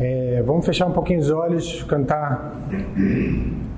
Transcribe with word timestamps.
É, 0.00 0.42
vamos 0.46 0.64
fechar 0.64 0.86
um 0.86 0.92
pouquinho 0.92 1.20
os 1.20 1.30
olhos, 1.30 1.82
cantar 1.82 2.56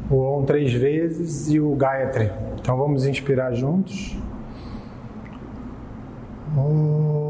o 0.08 0.16
Om 0.20 0.44
três 0.44 0.72
vezes 0.72 1.50
e 1.50 1.58
o 1.58 1.74
Gayatri. 1.74 2.30
Então 2.60 2.76
vamos 2.76 3.06
inspirar 3.06 3.52
juntos. 3.52 4.16
Om. 6.56 7.21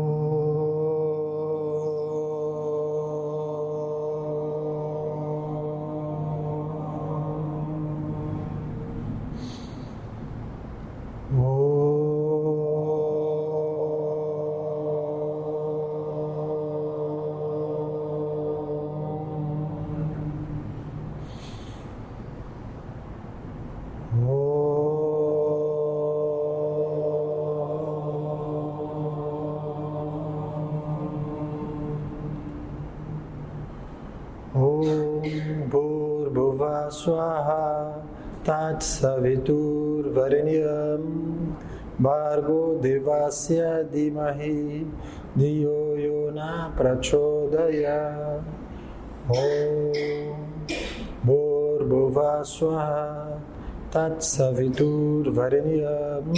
तत्सवितुर्वरेण्यं 53.95 56.33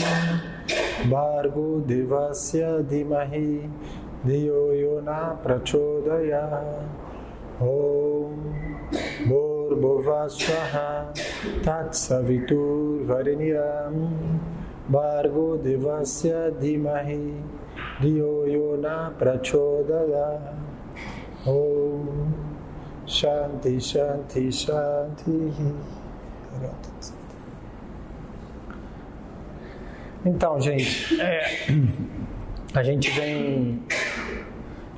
भार्गो 1.11 1.81
देवस्य 1.81 2.83
धीमहि, 2.83 3.71
धियो 4.27 4.73
यो 4.73 5.01
न 5.01 5.39
प्रचोदया 5.45 6.45
ॐ 7.63 7.67
भूर्भुवस्वः 9.29 10.75
तत्सवितुर्वरेण्यं 11.67 13.95
भार्गो 14.93 15.57
देवस्य 15.57 16.57
धीमहि, 16.61 17.45
धियो 18.03 18.47
यो 18.47 18.77
न 18.77 19.17
प्रचोदया 19.19 20.27
ॐ 21.49 21.51
शान्ति 23.09 23.81
शान्ति 23.81 24.51
शान्ति। 24.51 25.53
Então, 30.27 30.59
gente, 30.59 31.21
é, 31.21 31.67
a 32.73 32.83
gente 32.83 33.11
vem, 33.11 33.83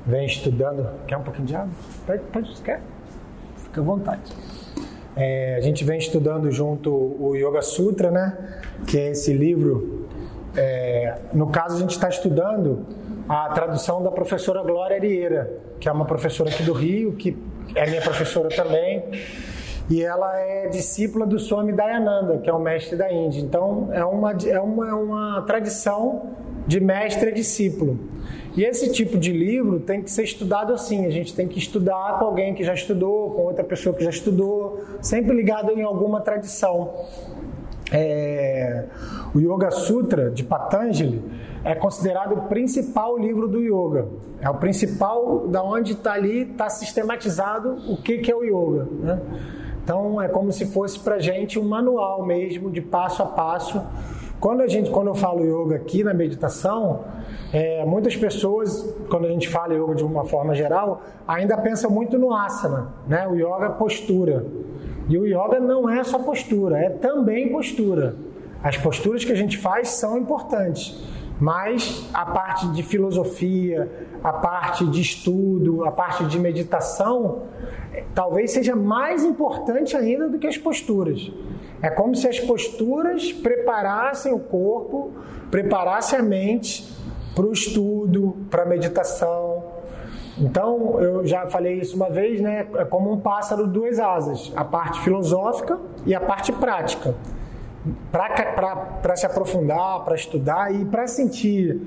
vem 0.05 0.25
estudando. 0.25 0.89
Quer 1.05 1.17
um 1.17 1.23
pouquinho 1.23 1.45
de 1.45 1.55
água? 1.55 1.69
Pode, 2.05 2.21
pode, 2.31 2.61
quer? 2.61 2.81
Fica 3.57 3.81
à 3.81 3.83
vontade. 3.83 4.31
É, 5.17 5.55
a 5.55 5.61
gente 5.61 5.83
vem 5.83 5.97
estudando 5.97 6.49
junto 6.49 6.91
o 6.91 7.35
Yoga 7.35 7.61
Sutra, 7.61 8.09
né? 8.09 8.61
Que 8.87 8.99
é 8.99 9.11
esse 9.11 9.33
livro. 9.33 10.07
É, 10.55 11.15
no 11.33 11.47
caso, 11.47 11.75
a 11.75 11.79
gente 11.79 11.91
está 11.91 12.07
estudando 12.07 12.85
a 13.27 13.49
tradução 13.49 14.01
da 14.01 14.11
professora 14.11 14.63
Glória 14.63 14.95
Arieira, 14.95 15.51
que 15.79 15.89
é 15.89 15.91
uma 15.91 16.05
professora 16.05 16.49
aqui 16.49 16.63
do 16.63 16.71
Rio, 16.71 17.13
que 17.13 17.37
é 17.75 17.85
minha 17.85 18.01
professora 18.01 18.47
também. 18.47 19.03
E 19.89 20.03
ela 20.03 20.37
é 20.37 20.67
discípula 20.67 21.25
do 21.25 21.39
Swami 21.39 21.71
Dayananda, 21.71 22.39
que 22.39 22.49
é 22.49 22.53
o 22.53 22.59
mestre 22.59 22.97
da 22.97 23.11
Índia. 23.11 23.39
Então, 23.39 23.89
é 23.93 24.03
uma, 24.03 24.31
é 24.31 24.59
uma, 24.59 24.89
é 24.89 24.93
uma 24.93 25.41
tradição 25.43 26.31
de 26.67 26.79
mestre 26.81 27.29
a 27.29 27.33
discípulo. 27.33 27.97
E 28.55 28.63
esse 28.63 28.91
tipo 28.91 29.17
de 29.17 29.31
livro 29.31 29.79
tem 29.79 30.01
que 30.01 30.11
ser 30.11 30.23
estudado 30.23 30.73
assim. 30.73 31.05
A 31.05 31.09
gente 31.09 31.33
tem 31.33 31.47
que 31.47 31.57
estudar 31.57 32.19
com 32.19 32.25
alguém 32.25 32.53
que 32.53 32.63
já 32.63 32.73
estudou, 32.73 33.31
com 33.31 33.43
outra 33.43 33.63
pessoa 33.63 33.95
que 33.95 34.03
já 34.03 34.09
estudou, 34.09 34.83
sempre 35.01 35.33
ligado 35.35 35.71
em 35.71 35.83
alguma 35.83 36.19
tradição. 36.19 37.05
É, 37.89 38.83
o 39.33 39.39
Yoga 39.39 39.71
Sutra 39.71 40.29
de 40.29 40.43
Patanjali 40.43 41.23
é 41.63 41.75
considerado 41.75 42.33
o 42.33 42.41
principal 42.43 43.17
livro 43.17 43.47
do 43.47 43.61
yoga. 43.61 44.07
É 44.41 44.49
o 44.49 44.55
principal 44.55 45.47
da 45.47 45.63
onde 45.63 45.93
está 45.93 46.13
ali, 46.13 46.51
está 46.51 46.69
sistematizado 46.69 47.77
o 47.89 47.95
que, 47.95 48.17
que 48.17 48.31
é 48.31 48.35
o 48.35 48.43
yoga. 48.43 48.87
Né? 48.91 49.21
Então 49.87 50.21
é 50.21 50.27
como 50.27 50.51
se 50.51 50.65
fosse 50.65 50.99
para 50.99 51.17
gente 51.17 51.57
um 51.57 51.63
manual 51.63 52.25
mesmo 52.25 52.69
de 52.69 52.81
passo 52.81 53.23
a 53.23 53.25
passo 53.25 53.81
quando 54.37 54.59
a 54.59 54.67
gente, 54.67 54.89
quando 54.91 55.07
eu 55.07 55.15
falo 55.15 55.45
yoga 55.45 55.77
aqui 55.77 56.03
na 56.03 56.13
meditação, 56.13 57.05
é, 57.53 57.85
muitas 57.85 58.13
pessoas, 58.13 58.85
quando 59.09 59.27
a 59.27 59.29
gente 59.29 59.47
fala 59.47 59.73
yoga 59.73 59.95
de 59.95 60.03
uma 60.03 60.25
forma 60.25 60.53
geral, 60.53 61.01
ainda 61.25 61.57
pensam 61.57 61.89
muito 61.89 62.19
no 62.19 62.35
asana, 62.35 62.89
né? 63.07 63.25
O 63.29 63.35
yoga 63.35 63.67
é 63.67 63.69
postura. 63.69 64.45
E 65.07 65.17
o 65.17 65.25
yoga 65.25 65.57
não 65.61 65.89
é 65.89 66.03
só 66.03 66.19
postura, 66.19 66.77
é 66.79 66.89
também 66.89 67.49
postura. 67.49 68.13
As 68.61 68.75
posturas 68.75 69.23
que 69.23 69.31
a 69.31 69.35
gente 69.35 69.57
faz 69.57 69.87
são 69.91 70.17
importantes, 70.17 71.01
mas 71.39 72.09
a 72.13 72.25
parte 72.25 72.67
de 72.71 72.83
filosofia, 72.83 73.89
a 74.23 74.33
parte 74.33 74.85
de 74.85 75.01
estudo, 75.01 75.85
a 75.85 75.91
parte 75.91 76.25
de 76.25 76.39
meditação, 76.39 77.43
talvez 78.15 78.51
seja 78.51 78.75
mais 78.75 79.23
importante 79.23 79.95
ainda 79.95 80.27
do 80.27 80.39
que 80.39 80.47
as 80.47 80.57
posturas. 80.57 81.31
É 81.81 81.89
como 81.89 82.15
se 82.15 82.27
as 82.27 82.39
posturas 82.39 83.31
preparassem 83.31 84.33
o 84.33 84.39
corpo, 84.39 85.11
preparassem 85.51 86.17
a 86.17 86.23
mente 86.23 86.91
para 87.35 87.45
o 87.45 87.51
estudo, 87.51 88.35
para 88.49 88.63
a 88.63 88.65
meditação. 88.65 89.63
Então, 90.39 90.99
eu 90.99 91.25
já 91.25 91.47
falei 91.47 91.79
isso 91.79 91.95
uma 91.95 92.09
vez, 92.09 92.41
né? 92.41 92.67
É 92.75 92.85
como 92.85 93.11
um 93.11 93.19
pássaro 93.19 93.67
duas 93.67 93.99
asas: 93.99 94.51
a 94.55 94.63
parte 94.63 94.99
filosófica 95.01 95.79
e 96.05 96.13
a 96.13 96.19
parte 96.19 96.51
prática. 96.51 97.15
Para 98.11 99.15
se 99.15 99.25
aprofundar, 99.25 100.03
para 100.03 100.15
estudar 100.15 100.73
e 100.73 100.85
para 100.85 101.07
sentir 101.07 101.79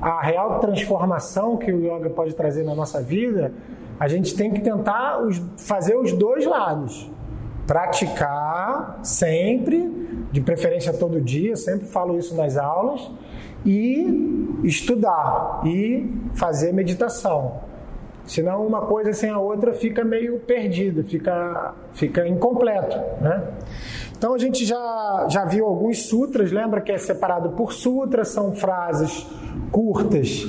a 0.00 0.20
real 0.22 0.60
transformação 0.60 1.56
que 1.56 1.72
o 1.72 1.80
yoga 1.80 2.10
pode 2.10 2.34
trazer 2.34 2.64
na 2.64 2.74
nossa 2.74 3.00
vida, 3.00 3.52
a 3.98 4.06
gente 4.06 4.34
tem 4.36 4.52
que 4.52 4.60
tentar 4.60 5.18
os, 5.18 5.42
fazer 5.56 5.96
os 5.96 6.12
dois 6.12 6.46
lados 6.46 7.10
praticar 7.68 8.98
sempre, 9.02 9.92
de 10.32 10.40
preferência 10.40 10.90
todo 10.90 11.20
dia, 11.20 11.54
sempre 11.54 11.86
falo 11.86 12.18
isso 12.18 12.34
nas 12.34 12.56
aulas, 12.56 13.10
e 13.64 14.58
estudar 14.64 15.60
e 15.66 16.10
fazer 16.32 16.72
meditação. 16.72 17.60
Senão 18.24 18.66
uma 18.66 18.82
coisa 18.82 19.12
sem 19.12 19.28
a 19.28 19.38
outra 19.38 19.74
fica 19.74 20.02
meio 20.02 20.38
perdida, 20.40 21.04
fica, 21.04 21.74
fica 21.92 22.26
incompleto. 22.26 22.96
Né? 23.20 23.42
Então 24.18 24.34
a 24.34 24.38
gente 24.38 24.64
já, 24.64 25.26
já 25.30 25.44
viu 25.44 25.64
alguns 25.64 26.08
sutras, 26.08 26.50
lembra 26.50 26.80
que 26.80 26.90
é 26.90 26.98
separado 26.98 27.50
por 27.50 27.72
sutras, 27.72 28.28
são 28.28 28.52
frases 28.52 29.24
curtas 29.70 30.44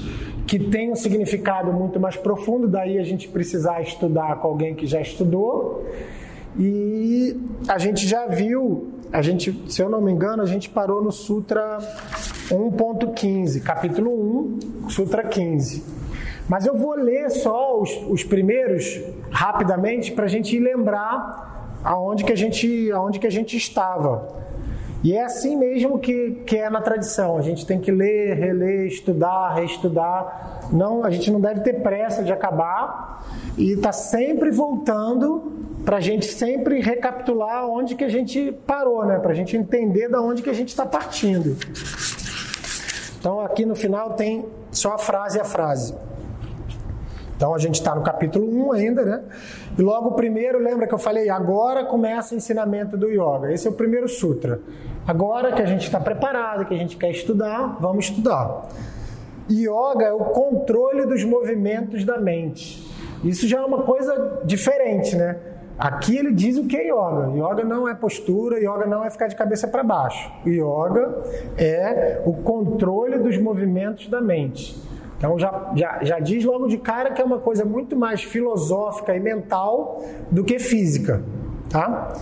que 0.48 0.58
têm 0.58 0.92
um 0.92 0.96
significado 0.96 1.72
muito 1.72 2.00
mais 2.00 2.16
profundo, 2.16 2.68
daí 2.68 2.98
a 2.98 3.04
gente 3.04 3.28
precisar 3.28 3.84
estudar 3.84 4.38
com 4.38 4.48
alguém 4.48 4.74
que 4.74 4.88
já 4.88 5.00
estudou. 5.00 5.86
E 6.58 7.40
a 7.68 7.78
gente 7.78 8.08
já 8.08 8.26
viu, 8.26 8.92
a 9.14 9.22
gente, 9.22 9.64
se 9.72 9.80
eu 9.80 9.88
não 9.88 10.02
me 10.02 10.12
engano, 10.12 10.42
a 10.42 10.48
gente 10.48 10.68
parou 10.68 11.04
no 11.04 11.12
Sutra 11.12 11.78
1.15, 12.50 13.62
capítulo 13.62 14.58
1, 14.86 14.90
Sutra 14.90 15.24
15. 15.24 15.84
Mas 16.48 16.66
eu 16.66 16.76
vou 16.76 16.96
ler 16.96 17.30
só 17.30 17.80
os, 17.80 17.92
os 18.10 18.24
primeiros 18.24 19.00
rapidamente 19.30 20.12
para 20.12 20.26
a 20.26 20.28
gente 20.28 20.58
lembrar 20.58 21.49
aonde 21.84 22.24
que 22.24 22.32
a 22.32 22.36
gente, 22.36 22.92
aonde 22.92 23.20
que 23.20 23.28
a 23.28 23.32
gente 23.32 23.56
estava. 23.56 24.28
E 25.02 25.16
é 25.16 25.24
assim 25.24 25.56
mesmo 25.56 25.98
que, 25.98 26.42
que 26.46 26.58
é 26.58 26.70
na 26.70 26.82
tradição. 26.82 27.38
A 27.38 27.42
gente 27.42 27.66
tem 27.66 27.80
que 27.80 27.92
ler, 27.92 28.36
reler, 28.36 28.86
estudar, 28.88 29.54
reestudar. 29.54 30.68
Não, 30.72 31.06
a 31.06 31.10
gente 31.10 31.32
não 31.32 31.40
deve 31.40 31.62
ter 31.62 31.82
pressa 31.82 32.22
de 32.22 32.34
acabar 32.34 33.26
e 33.58 33.72
está 33.72 33.94
sempre 33.94 34.52
voltando 34.52 35.54
para 35.86 35.98
a 35.98 36.02
gente 36.02 36.26
sempre 36.26 36.82
recapitular 36.82 37.66
onde 37.66 37.96
que 37.96 38.04
a 38.04 38.10
gente 38.10 38.52
parou, 38.68 39.06
né? 39.06 39.18
Para 39.20 39.32
a 39.32 39.34
gente 39.34 39.56
entender 39.56 40.10
da 40.10 40.22
onde 40.22 40.42
que 40.42 40.50
a 40.50 40.54
gente 40.54 40.70
está 40.70 40.86
partindo. 40.86 41.56
Então 43.18 43.40
aqui 43.40 43.66
no 43.66 43.76
final 43.76 44.14
tem 44.14 44.46
só 44.72 44.94
a 44.94 44.98
frase 44.98 45.40
a 45.40 45.46
frase. 45.46 45.96
Então 47.36 47.56
a 47.56 47.58
gente 47.58 47.76
está 47.76 47.96
no 47.96 48.02
capítulo 48.02 48.46
1 48.68 48.72
ainda, 48.74 49.06
né? 49.06 49.24
E 49.78 49.82
logo 49.82 50.10
o 50.10 50.12
primeiro, 50.14 50.60
lembra 50.60 50.88
que 50.88 50.94
eu 50.94 50.98
falei, 50.98 51.30
agora 51.30 51.86
começa 51.86 52.34
o 52.34 52.38
ensinamento 52.38 52.98
do 52.98 53.10
yoga. 53.10 53.52
Esse 53.52 53.68
é 53.68 53.72
o 53.72 53.74
primeiro 53.74 54.08
sutra. 54.08 54.60
Agora 55.08 55.52
que 55.54 55.62
a 55.62 55.66
gente 55.66 55.84
está 55.84 56.00
preparado, 56.00 56.66
que 56.66 56.74
a 56.74 56.78
gente 56.78 56.98
quer 56.98 57.12
estudar, 57.12 57.78
vamos 57.80 58.06
estudar. 58.06 58.68
Yoga 59.50 60.06
é 60.06 60.14
o 60.14 60.26
controle 60.26 61.06
dos 61.06 61.24
movimentos 61.24 62.04
da 62.04 62.20
mente. 62.20 62.88
Isso 63.24 63.48
já 63.48 63.60
é 63.60 63.66
uma 63.66 63.84
coisa 63.84 64.42
diferente, 64.46 65.16
né? 65.16 65.38
Aqui 65.78 66.18
ele 66.18 66.34
diz 66.34 66.58
o 66.58 66.68
que 66.68 66.76
é 66.76 66.88
yoga. 66.88 67.32
Yoga 67.34 67.64
não 67.64 67.88
é 67.88 67.96
postura, 67.96 68.60
yoga 68.60 68.86
não 68.86 69.04
é 69.04 69.10
ficar 69.10 69.28
de 69.28 69.36
cabeça 69.36 69.68
para 69.68 69.82
baixo. 69.82 70.30
Yoga 70.46 71.24
é 71.58 72.22
o 72.26 72.34
controle 72.34 73.18
dos 73.18 73.38
movimentos 73.38 74.08
da 74.08 74.20
mente. 74.22 74.89
Então 75.20 75.38
já, 75.38 75.72
já, 75.76 76.00
já 76.02 76.20
diz 76.20 76.46
logo 76.46 76.68
de 76.68 76.78
cara 76.78 77.12
que 77.12 77.22
é 77.22 77.26
uma 77.26 77.40
coisa 77.40 77.66
muito 77.66 77.96
mais 77.96 78.24
filosófica 78.24 79.14
e 79.14 79.20
mental 79.20 80.02
do 80.32 80.46
que 80.46 80.58
física. 80.58 81.22
Tá? 81.70 82.14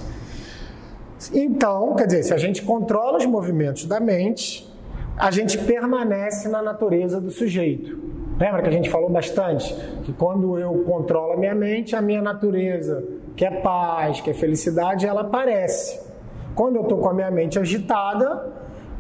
Então, 1.32 1.96
quer 1.96 2.08
dizer, 2.08 2.24
se 2.24 2.34
a 2.34 2.38
gente 2.38 2.64
controla 2.64 3.20
os 3.20 3.26
movimentos 3.26 3.86
da 3.86 4.00
mente, 4.00 4.68
a 5.16 5.30
gente 5.30 5.60
permanece 5.60 6.50
na 6.50 6.62
natureza 6.62 7.22
do 7.22 7.30
sujeito. 7.30 7.98
Lembra 8.40 8.62
que 8.64 8.70
a 8.70 8.72
gente 8.72 8.90
falou 8.90 9.10
bastante 9.10 9.74
que 10.04 10.14
quando 10.14 10.60
eu 10.60 10.84
controlo 10.84 11.34
a 11.34 11.38
minha 11.38 11.56
mente, 11.56 11.96
a 11.96 12.02
minha 12.02 12.22
natureza, 12.22 13.04
que 13.36 13.46
é 13.46 13.52
paz, 13.62 14.22
que 14.22 14.32
é 14.32 14.34
felicidade, 14.34 15.06
ela 15.06 15.22
aparece. 15.22 16.00
Quando 16.56 16.78
eu 16.78 16.84
estou 16.84 16.98
com 16.98 17.10
a 17.10 17.14
minha 17.14 17.30
mente 17.30 17.60
agitada, 17.60 18.52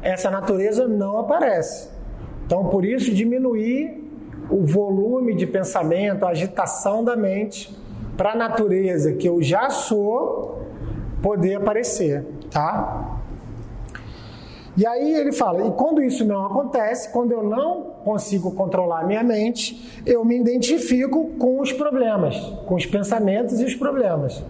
essa 0.03 0.29
natureza 0.29 0.87
não 0.87 1.19
aparece. 1.19 1.96
Então, 2.47 2.69
por 2.69 2.85
isso, 2.85 3.13
diminuir 3.13 4.09
o 4.49 4.65
volume 4.65 5.35
de 5.35 5.45
pensamento, 5.45 6.25
a 6.25 6.29
agitação 6.29 7.03
da 7.03 7.13
mente, 7.15 7.77
para 8.15 8.31
a 8.31 8.35
natureza 8.35 9.11
que 9.11 9.27
eu 9.27 9.43
já 9.43 9.69
sou 9.69 10.61
poder 11.21 11.55
aparecer, 11.55 12.25
tá? 12.49 13.19
E 14.77 14.85
aí 14.85 15.13
ele 15.13 15.33
fala: 15.33 15.67
e 15.67 15.71
quando 15.71 16.01
isso 16.01 16.23
não 16.23 16.45
acontece, 16.45 17.11
quando 17.11 17.33
eu 17.33 17.43
não 17.43 17.81
consigo 18.05 18.51
controlar 18.51 19.01
a 19.01 19.03
minha 19.03 19.23
mente, 19.23 20.01
eu 20.05 20.23
me 20.23 20.39
identifico 20.39 21.31
com 21.37 21.59
os 21.59 21.73
problemas, 21.73 22.37
com 22.65 22.75
os 22.75 22.85
pensamentos 22.85 23.59
e 23.59 23.65
os 23.65 23.75
problemas. 23.75 24.41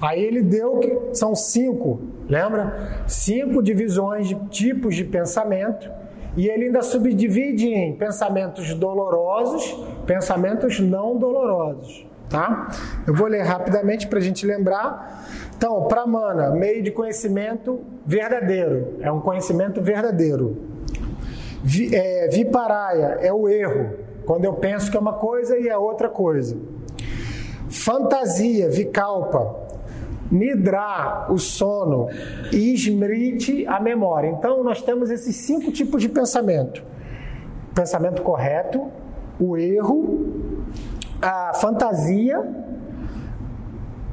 Aí 0.00 0.22
ele 0.22 0.42
deu 0.42 0.78
que 0.78 1.16
são 1.16 1.34
cinco, 1.34 2.00
lembra? 2.28 3.04
Cinco 3.08 3.60
divisões 3.60 4.28
de 4.28 4.34
tipos 4.50 4.94
de 4.94 5.04
pensamento. 5.04 5.90
E 6.36 6.48
ele 6.48 6.66
ainda 6.66 6.82
subdivide 6.82 7.68
em 7.68 7.94
pensamentos 7.94 8.74
dolorosos, 8.74 9.76
pensamentos 10.06 10.80
não 10.80 11.16
dolorosos. 11.16 12.06
Tá? 12.28 12.68
Eu 13.06 13.14
vou 13.14 13.28
ler 13.28 13.42
rapidamente 13.42 14.08
para 14.08 14.18
a 14.18 14.22
gente 14.22 14.44
lembrar. 14.44 15.28
Então, 15.56 15.84
Pramana, 15.84 16.50
meio 16.50 16.82
de 16.82 16.90
conhecimento 16.90 17.80
verdadeiro, 18.04 18.96
é 19.00 19.12
um 19.12 19.20
conhecimento 19.20 19.80
verdadeiro. 19.80 20.56
Vi, 21.62 21.94
é, 21.94 22.28
viparaya 22.28 23.18
é 23.20 23.32
o 23.32 23.48
erro, 23.48 23.90
quando 24.26 24.44
eu 24.44 24.54
penso 24.54 24.90
que 24.90 24.96
é 24.96 25.00
uma 25.00 25.14
coisa 25.14 25.56
e 25.56 25.68
é 25.68 25.78
outra 25.78 26.08
coisa. 26.08 26.56
Fantasia, 27.68 28.68
vikalpa, 28.68 29.63
Nidra, 30.34 31.26
o 31.30 31.38
sono, 31.38 32.08
e 32.52 32.74
Smriti, 32.74 33.64
a 33.66 33.78
memória. 33.78 34.28
Então, 34.28 34.64
nós 34.64 34.82
temos 34.82 35.10
esses 35.10 35.36
cinco 35.36 35.70
tipos 35.70 36.02
de 36.02 36.08
pensamento: 36.08 36.82
pensamento 37.72 38.20
correto, 38.22 38.90
o 39.38 39.56
erro, 39.56 40.32
a 41.22 41.54
fantasia, 41.54 42.42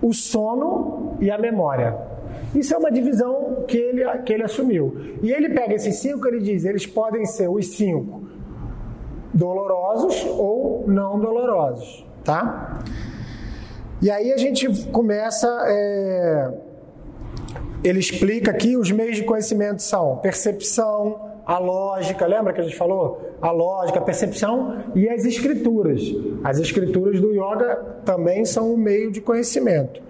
o 0.01 0.13
sono 0.13 1.17
e 1.19 1.31
a 1.31 1.39
memória. 1.39 1.97
Isso 2.53 2.73
é 2.73 2.77
uma 2.77 2.91
divisão 2.91 3.63
que 3.67 3.77
ele, 3.77 4.03
que 4.19 4.33
ele 4.33 4.43
assumiu. 4.43 5.17
E 5.23 5.31
ele 5.31 5.49
pega 5.49 5.73
esses 5.73 5.95
cinco, 5.95 6.27
ele 6.27 6.39
diz, 6.39 6.65
eles 6.65 6.85
podem 6.85 7.25
ser 7.25 7.49
os 7.49 7.67
cinco 7.67 8.21
dolorosos 9.33 10.25
ou 10.37 10.83
não 10.87 11.19
dolorosos, 11.19 12.05
tá? 12.23 12.79
E 14.01 14.09
aí 14.09 14.33
a 14.33 14.37
gente 14.37 14.67
começa, 14.87 15.47
é... 15.67 16.51
ele 17.83 17.99
explica 17.99 18.49
aqui 18.49 18.75
os 18.75 18.91
meios 18.91 19.17
de 19.17 19.23
conhecimento 19.23 19.81
são 19.83 20.17
percepção, 20.17 21.29
a 21.45 21.59
lógica, 21.59 22.25
lembra 22.25 22.53
que 22.53 22.61
a 22.61 22.63
gente 22.63 22.75
falou? 22.75 23.35
A 23.41 23.51
lógica, 23.51 23.99
a 23.99 24.01
percepção 24.01 24.83
e 24.95 25.07
as 25.09 25.25
escrituras. 25.25 26.01
As 26.43 26.59
escrituras 26.59 27.19
do 27.19 27.31
yoga 27.31 27.75
também 28.05 28.45
são 28.45 28.73
um 28.73 28.77
meio 28.77 29.11
de 29.11 29.21
conhecimento. 29.21 30.01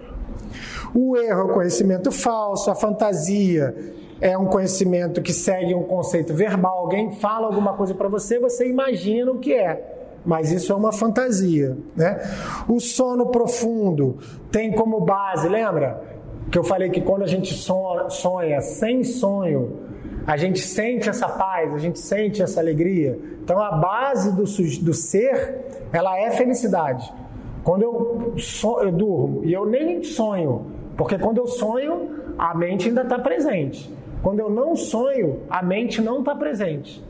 O 0.94 1.16
erro 1.16 1.40
é 1.40 1.44
o 1.44 1.48
conhecimento 1.48 2.10
falso, 2.12 2.70
a 2.70 2.74
fantasia 2.74 3.74
é 4.20 4.38
um 4.38 4.46
conhecimento 4.46 5.20
que 5.20 5.32
segue 5.32 5.74
um 5.74 5.82
conceito 5.82 6.32
verbal. 6.32 6.78
Alguém 6.78 7.12
fala 7.12 7.46
alguma 7.46 7.74
coisa 7.74 7.94
para 7.94 8.08
você, 8.08 8.38
você 8.38 8.68
imagina 8.68 9.32
o 9.32 9.38
que 9.38 9.52
é. 9.52 10.01
Mas 10.24 10.52
isso 10.52 10.72
é 10.72 10.76
uma 10.76 10.92
fantasia, 10.92 11.76
né? 11.96 12.20
O 12.68 12.78
sono 12.78 13.26
profundo 13.26 14.18
tem 14.50 14.72
como 14.72 15.00
base, 15.00 15.48
lembra? 15.48 16.02
Que 16.50 16.58
eu 16.58 16.64
falei 16.64 16.90
que 16.90 17.00
quando 17.00 17.22
a 17.22 17.26
gente 17.26 17.54
sonha 17.54 18.60
sem 18.60 19.02
sonho, 19.02 19.80
a 20.26 20.36
gente 20.36 20.60
sente 20.60 21.08
essa 21.08 21.28
paz, 21.28 21.74
a 21.74 21.78
gente 21.78 21.98
sente 21.98 22.42
essa 22.42 22.60
alegria. 22.60 23.18
Então 23.42 23.60
a 23.60 23.72
base 23.72 24.30
do, 24.32 24.44
do 24.84 24.94
ser, 24.94 25.88
ela 25.92 26.16
é 26.18 26.30
felicidade. 26.30 27.12
Quando 27.64 27.82
eu, 27.82 28.34
so, 28.38 28.80
eu 28.80 28.92
durmo 28.92 29.44
e 29.44 29.52
eu 29.52 29.66
nem 29.66 30.02
sonho, 30.02 30.66
porque 30.96 31.18
quando 31.18 31.38
eu 31.38 31.46
sonho, 31.46 32.34
a 32.38 32.54
mente 32.54 32.88
ainda 32.88 33.02
está 33.02 33.18
presente. 33.18 33.92
Quando 34.22 34.38
eu 34.38 34.50
não 34.50 34.76
sonho, 34.76 35.40
a 35.50 35.62
mente 35.62 36.00
não 36.00 36.20
está 36.20 36.34
presente. 36.34 37.04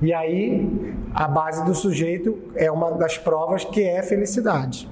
E 0.00 0.12
aí 0.12 0.94
a 1.14 1.26
base 1.26 1.64
do 1.64 1.74
sujeito 1.74 2.38
é 2.54 2.70
uma 2.70 2.92
das 2.92 3.18
provas 3.18 3.64
que 3.64 3.82
é 3.82 4.02
felicidade. 4.02 4.88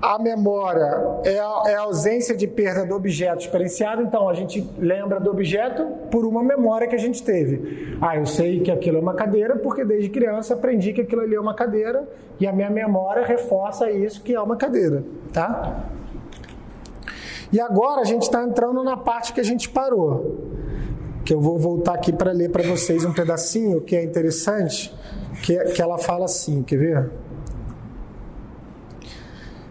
A 0.00 0.16
memória 0.16 1.20
é 1.24 1.40
a, 1.40 1.62
é 1.66 1.74
a, 1.74 1.80
ausência 1.80 2.34
de 2.34 2.46
perda 2.46 2.86
do 2.86 2.94
objeto 2.94 3.40
experienciado, 3.40 4.00
então 4.00 4.28
a 4.28 4.34
gente 4.34 4.60
lembra 4.78 5.18
do 5.18 5.28
objeto 5.28 5.84
por 6.08 6.24
uma 6.24 6.40
memória 6.42 6.86
que 6.86 6.94
a 6.94 6.98
gente 6.98 7.20
teve. 7.20 7.98
Ah, 8.00 8.16
eu 8.16 8.24
sei 8.24 8.60
que 8.60 8.70
aquilo 8.70 8.98
é 8.98 9.00
uma 9.00 9.14
cadeira 9.14 9.56
porque 9.56 9.84
desde 9.84 10.08
criança 10.08 10.54
aprendi 10.54 10.92
que 10.92 11.00
aquilo 11.00 11.22
ali 11.22 11.34
é 11.34 11.40
uma 11.40 11.52
cadeira 11.52 12.08
e 12.38 12.46
a 12.46 12.52
minha 12.52 12.70
memória 12.70 13.26
reforça 13.26 13.90
isso 13.90 14.22
que 14.22 14.32
é 14.32 14.40
uma 14.40 14.56
cadeira, 14.56 15.02
tá? 15.32 15.84
E 17.52 17.60
agora 17.60 18.00
a 18.00 18.04
gente 18.04 18.22
está 18.22 18.44
entrando 18.44 18.84
na 18.84 18.96
parte 18.96 19.32
que 19.32 19.40
a 19.40 19.44
gente 19.44 19.68
parou, 19.68 20.57
que 21.28 21.34
eu 21.34 21.42
vou 21.42 21.58
voltar 21.58 21.92
aqui 21.92 22.10
para 22.10 22.32
ler 22.32 22.50
para 22.50 22.62
vocês 22.62 23.04
um 23.04 23.12
pedacinho 23.12 23.82
que 23.82 23.94
é 23.94 24.02
interessante, 24.02 24.90
que, 25.42 25.58
que 25.74 25.82
ela 25.82 25.98
fala 25.98 26.24
assim, 26.24 26.62
quer 26.62 26.78
ver? 26.78 27.10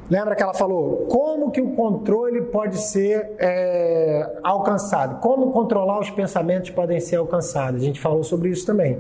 Lembra 0.08 0.36
que 0.36 0.44
ela 0.44 0.54
falou 0.54 1.08
como 1.08 1.50
que 1.50 1.60
o 1.60 1.72
controle 1.72 2.44
pode 2.44 2.78
ser 2.78 3.32
é, 3.40 4.38
alcançado? 4.44 5.20
Como 5.20 5.52
controlar 5.52 6.00
os 6.00 6.12
pensamentos 6.12 6.70
podem 6.70 7.00
ser 7.00 7.16
alcançados? 7.16 7.82
A 7.82 7.86
gente 7.86 8.00
falou 8.00 8.24
sobre 8.24 8.50
isso 8.50 8.64
também. 8.64 9.00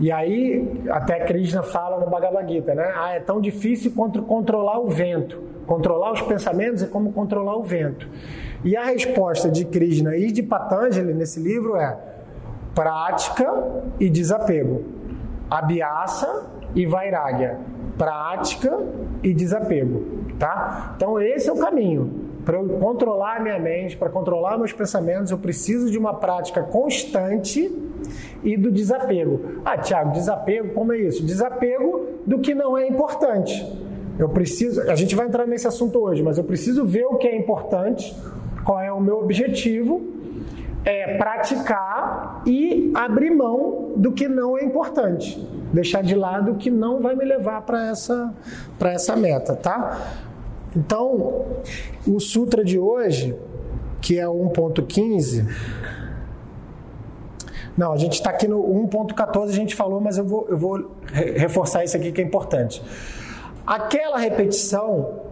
E 0.00 0.10
aí, 0.10 0.66
até 0.88 1.20
Krishna 1.20 1.62
fala 1.62 2.02
no 2.02 2.10
Bhagavad 2.10 2.50
Gita, 2.50 2.74
né? 2.74 2.94
Ah, 2.96 3.12
é 3.12 3.20
tão 3.20 3.42
difícil 3.42 3.92
controlar 3.92 4.80
o 4.80 4.88
vento. 4.88 5.38
Controlar 5.66 6.12
os 6.12 6.22
pensamentos 6.22 6.82
é 6.82 6.86
como 6.86 7.12
controlar 7.12 7.56
o 7.56 7.62
vento. 7.62 8.08
E 8.64 8.76
a 8.76 8.84
resposta 8.86 9.50
de 9.50 9.64
Krishna 9.64 10.16
e 10.16 10.32
de 10.32 10.42
Patanjali 10.42 11.12
nesse 11.12 11.38
livro 11.38 11.76
é 11.76 11.96
prática 12.74 13.46
e 14.00 14.08
desapego. 14.08 14.82
Abhyasa 15.50 16.46
e 16.74 16.86
vairagya. 16.86 17.58
Prática 17.96 18.76
e 19.22 19.32
desapego 19.32 20.24
tá? 20.38 20.94
Então 20.96 21.20
esse 21.20 21.48
é 21.48 21.52
o 21.52 21.56
caminho. 21.56 22.24
Para 22.44 22.58
eu 22.58 22.68
controlar 22.78 23.38
a 23.38 23.40
minha 23.40 23.58
mente, 23.58 23.96
para 23.96 24.10
controlar 24.10 24.58
meus 24.58 24.72
pensamentos, 24.72 25.30
eu 25.30 25.38
preciso 25.38 25.90
de 25.90 25.96
uma 25.96 26.14
prática 26.14 26.62
constante 26.62 27.72
e 28.42 28.56
do 28.56 28.70
desapego. 28.70 29.62
Ah, 29.64 29.78
Tiago, 29.78 30.12
desapego, 30.12 30.74
como 30.74 30.92
é 30.92 30.98
isso? 30.98 31.24
Desapego 31.24 32.06
do 32.26 32.40
que 32.40 32.54
não 32.54 32.76
é 32.76 32.86
importante. 32.86 33.66
Eu 34.18 34.28
preciso, 34.28 34.82
a 34.82 34.94
gente 34.94 35.16
vai 35.16 35.26
entrar 35.26 35.46
nesse 35.46 35.66
assunto 35.66 35.98
hoje, 35.98 36.22
mas 36.22 36.36
eu 36.36 36.44
preciso 36.44 36.84
ver 36.84 37.06
o 37.06 37.16
que 37.16 37.26
é 37.26 37.34
importante, 37.34 38.14
qual 38.64 38.80
é 38.80 38.92
o 38.92 39.00
meu 39.00 39.18
objetivo, 39.18 40.02
é 40.84 41.16
praticar 41.16 42.42
e 42.46 42.92
abrir 42.94 43.30
mão 43.30 43.92
do 43.96 44.12
que 44.12 44.28
não 44.28 44.58
é 44.58 44.64
importante. 44.64 45.38
Deixar 45.72 46.02
de 46.02 46.14
lado 46.14 46.52
o 46.52 46.54
que 46.56 46.70
não 46.70 47.00
vai 47.00 47.14
me 47.14 47.24
levar 47.24 47.62
para 47.62 47.88
essa, 47.88 48.34
essa 48.80 49.16
meta, 49.16 49.56
tá? 49.56 50.00
Então, 50.76 51.44
o 52.06 52.20
sutra 52.20 52.64
de 52.64 52.78
hoje, 52.78 53.34
que 54.00 54.18
é 54.18 54.28
o 54.28 54.34
1.15, 54.50 55.46
não, 57.76 57.92
a 57.92 57.96
gente 57.96 58.14
está 58.14 58.30
aqui 58.30 58.46
no 58.46 58.62
1.14, 58.88 59.48
a 59.48 59.52
gente 59.52 59.74
falou, 59.74 60.00
mas 60.00 60.16
eu 60.18 60.24
vou, 60.24 60.46
eu 60.48 60.56
vou 60.56 60.92
reforçar 61.12 61.82
isso 61.84 61.96
aqui 61.96 62.12
que 62.12 62.20
é 62.20 62.24
importante. 62.24 62.82
Aquela 63.66 64.18
repetição 64.18 65.22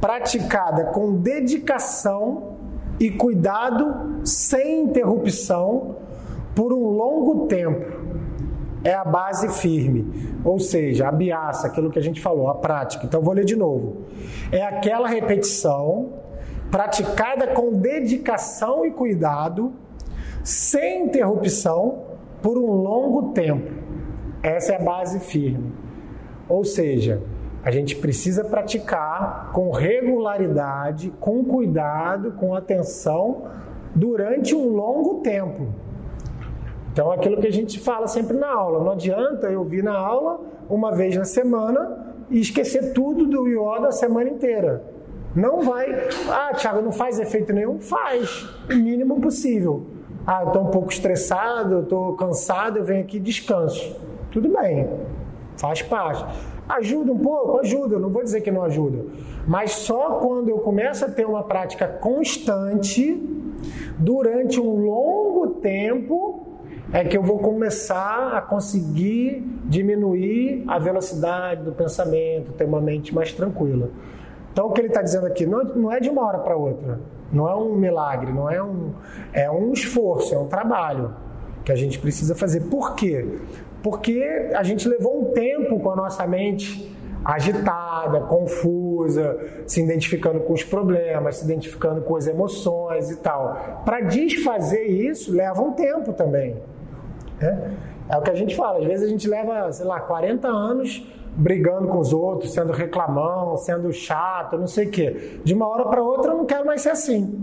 praticada 0.00 0.86
com 0.86 1.14
dedicação 1.14 2.53
e 2.98 3.10
cuidado, 3.10 4.20
sem 4.24 4.82
interrupção, 4.82 5.96
por 6.54 6.72
um 6.72 6.88
longo 6.88 7.46
tempo. 7.46 8.04
é 8.84 8.92
a 8.92 9.02
base 9.04 9.48
firme. 9.60 10.36
Ou 10.44 10.58
seja, 10.58 11.08
a 11.08 11.12
biaça, 11.12 11.66
aquilo 11.66 11.90
que 11.90 11.98
a 11.98 12.02
gente 12.02 12.20
falou, 12.20 12.48
a 12.48 12.54
prática. 12.54 13.06
Então 13.06 13.22
vou 13.22 13.32
ler 13.32 13.46
de 13.46 13.56
novo. 13.56 14.02
É 14.52 14.62
aquela 14.62 15.08
repetição 15.08 16.10
praticada 16.70 17.48
com 17.48 17.72
dedicação 17.72 18.84
e 18.84 18.90
cuidado, 18.90 19.72
sem 20.42 21.06
interrupção, 21.06 22.02
por 22.42 22.58
um 22.58 22.70
longo 22.70 23.32
tempo. 23.32 23.72
Essa 24.42 24.74
é 24.74 24.76
a 24.76 24.84
base 24.84 25.18
firme. 25.20 25.72
Ou 26.46 26.62
seja, 26.62 27.22
a 27.64 27.70
gente 27.70 27.96
precisa 27.96 28.44
praticar 28.44 29.50
com 29.52 29.70
regularidade, 29.70 31.10
com 31.18 31.42
cuidado, 31.42 32.32
com 32.32 32.54
atenção, 32.54 33.44
durante 33.94 34.54
um 34.54 34.68
longo 34.68 35.20
tempo. 35.22 35.68
Então, 36.92 37.10
aquilo 37.10 37.40
que 37.40 37.46
a 37.46 37.52
gente 37.52 37.80
fala 37.80 38.06
sempre 38.06 38.36
na 38.36 38.52
aula, 38.52 38.84
não 38.84 38.92
adianta 38.92 39.46
eu 39.48 39.64
vir 39.64 39.82
na 39.82 39.96
aula 39.96 40.40
uma 40.68 40.92
vez 40.92 41.16
na 41.16 41.24
semana 41.24 42.14
e 42.28 42.38
esquecer 42.38 42.92
tudo 42.92 43.26
do 43.26 43.48
yoga 43.48 43.88
a 43.88 43.92
semana 43.92 44.28
inteira. 44.28 44.84
Não 45.34 45.62
vai. 45.62 45.90
Ah, 46.30 46.52
Thiago, 46.54 46.82
não 46.82 46.92
faz 46.92 47.18
efeito 47.18 47.52
nenhum? 47.52 47.80
Faz, 47.80 48.46
o 48.70 48.76
mínimo 48.76 49.20
possível. 49.20 49.86
Ah, 50.26 50.42
eu 50.42 50.48
estou 50.48 50.62
um 50.62 50.70
pouco 50.70 50.92
estressado, 50.92 51.74
eu 51.74 51.82
estou 51.82 52.14
cansado, 52.14 52.78
eu 52.78 52.84
venho 52.84 53.02
aqui 53.02 53.18
descanso. 53.18 53.96
Tudo 54.30 54.48
bem, 54.48 54.88
faz 55.56 55.82
parte. 55.82 56.24
Ajuda 56.68 57.12
um 57.12 57.18
pouco? 57.18 57.58
Ajuda, 57.58 57.98
não 57.98 58.08
vou 58.08 58.22
dizer 58.22 58.40
que 58.40 58.50
não 58.50 58.62
ajuda. 58.62 59.04
Mas 59.46 59.72
só 59.72 60.18
quando 60.20 60.48
eu 60.48 60.58
começo 60.58 61.04
a 61.04 61.08
ter 61.08 61.26
uma 61.26 61.42
prática 61.42 61.86
constante, 61.86 63.20
durante 63.98 64.60
um 64.60 64.84
longo 64.86 65.48
tempo, 65.60 66.46
é 66.92 67.04
que 67.04 67.16
eu 67.16 67.22
vou 67.22 67.38
começar 67.38 68.34
a 68.34 68.40
conseguir 68.40 69.44
diminuir 69.64 70.64
a 70.66 70.78
velocidade 70.78 71.62
do 71.62 71.72
pensamento, 71.72 72.52
ter 72.52 72.64
uma 72.64 72.80
mente 72.80 73.14
mais 73.14 73.32
tranquila. 73.32 73.90
Então, 74.52 74.68
o 74.68 74.72
que 74.72 74.80
ele 74.80 74.88
está 74.88 75.02
dizendo 75.02 75.26
aqui 75.26 75.44
não 75.46 75.90
é 75.90 75.98
de 75.98 76.08
uma 76.08 76.24
hora 76.24 76.38
para 76.38 76.56
outra, 76.56 77.00
não 77.32 77.48
é 77.48 77.56
um 77.56 77.74
milagre, 77.74 78.32
não 78.32 78.48
é 78.48 78.62
um, 78.62 78.92
é 79.32 79.50
um 79.50 79.72
esforço, 79.72 80.34
é 80.34 80.38
um 80.38 80.46
trabalho 80.46 81.12
que 81.64 81.72
a 81.72 81.76
gente 81.76 81.98
precisa 81.98 82.34
fazer. 82.34 82.60
Por 82.60 82.94
quê? 82.94 83.26
Porque 83.84 84.50
a 84.54 84.62
gente 84.62 84.88
levou 84.88 85.20
um 85.20 85.24
tempo 85.32 85.78
com 85.78 85.90
a 85.90 85.94
nossa 85.94 86.26
mente 86.26 86.90
agitada, 87.22 88.18
confusa, 88.22 89.38
se 89.66 89.82
identificando 89.82 90.40
com 90.40 90.54
os 90.54 90.64
problemas, 90.64 91.36
se 91.36 91.44
identificando 91.44 92.00
com 92.00 92.16
as 92.16 92.26
emoções 92.26 93.10
e 93.10 93.16
tal. 93.16 93.82
Para 93.84 94.00
desfazer 94.00 94.84
isso 94.84 95.30
leva 95.30 95.60
um 95.60 95.72
tempo 95.72 96.14
também. 96.14 96.56
Né? 97.38 97.76
É 98.08 98.16
o 98.16 98.22
que 98.22 98.30
a 98.30 98.34
gente 98.34 98.56
fala, 98.56 98.78
às 98.78 98.86
vezes 98.86 99.06
a 99.06 99.10
gente 99.10 99.28
leva, 99.28 99.70
sei 99.70 99.84
lá, 99.84 100.00
40 100.00 100.48
anos 100.48 101.06
brigando 101.36 101.88
com 101.88 101.98
os 101.98 102.10
outros, 102.10 102.54
sendo 102.54 102.72
reclamão, 102.72 103.58
sendo 103.58 103.92
chato, 103.92 104.56
não 104.56 104.66
sei 104.66 104.86
o 104.86 104.90
quê. 104.90 105.40
De 105.44 105.52
uma 105.52 105.68
hora 105.68 105.84
para 105.84 106.02
outra 106.02 106.32
eu 106.32 106.38
não 106.38 106.46
quero 106.46 106.64
mais 106.64 106.80
ser 106.80 106.90
assim. 106.90 107.38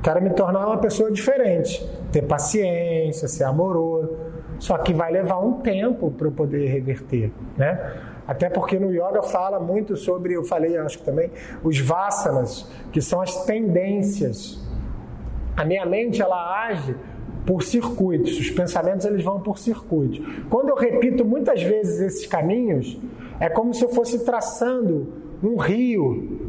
Quero 0.00 0.22
me 0.22 0.30
tornar 0.30 0.64
uma 0.64 0.78
pessoa 0.78 1.10
diferente, 1.10 1.84
ter 2.12 2.22
paciência, 2.22 3.26
ser 3.26 3.42
amoroso. 3.42 4.35
Só 4.58 4.78
que 4.78 4.92
vai 4.92 5.12
levar 5.12 5.38
um 5.38 5.54
tempo 5.60 6.10
para 6.10 6.28
eu 6.28 6.32
poder 6.32 6.66
reverter, 6.66 7.30
né? 7.56 7.94
Até 8.26 8.48
porque 8.50 8.78
no 8.78 8.90
yoga 8.90 9.22
fala 9.22 9.60
muito 9.60 9.96
sobre, 9.96 10.34
eu 10.34 10.44
falei 10.44 10.76
acho 10.76 10.98
que 10.98 11.04
também, 11.04 11.30
os 11.62 11.78
vasanas, 11.78 12.68
que 12.92 13.00
são 13.00 13.20
as 13.20 13.44
tendências. 13.44 14.60
A 15.56 15.64
minha 15.64 15.86
mente 15.86 16.20
ela 16.20 16.66
age 16.66 16.96
por 17.46 17.62
circuitos, 17.62 18.38
os 18.38 18.50
pensamentos 18.50 19.06
eles 19.06 19.22
vão 19.22 19.40
por 19.40 19.58
circuitos. 19.58 20.20
Quando 20.50 20.70
eu 20.70 20.74
repito 20.74 21.24
muitas 21.24 21.62
vezes 21.62 22.00
esses 22.00 22.26
caminhos, 22.26 22.98
é 23.38 23.48
como 23.48 23.72
se 23.72 23.84
eu 23.84 23.88
fosse 23.90 24.24
traçando 24.24 25.12
um 25.42 25.56
rio 25.56 26.45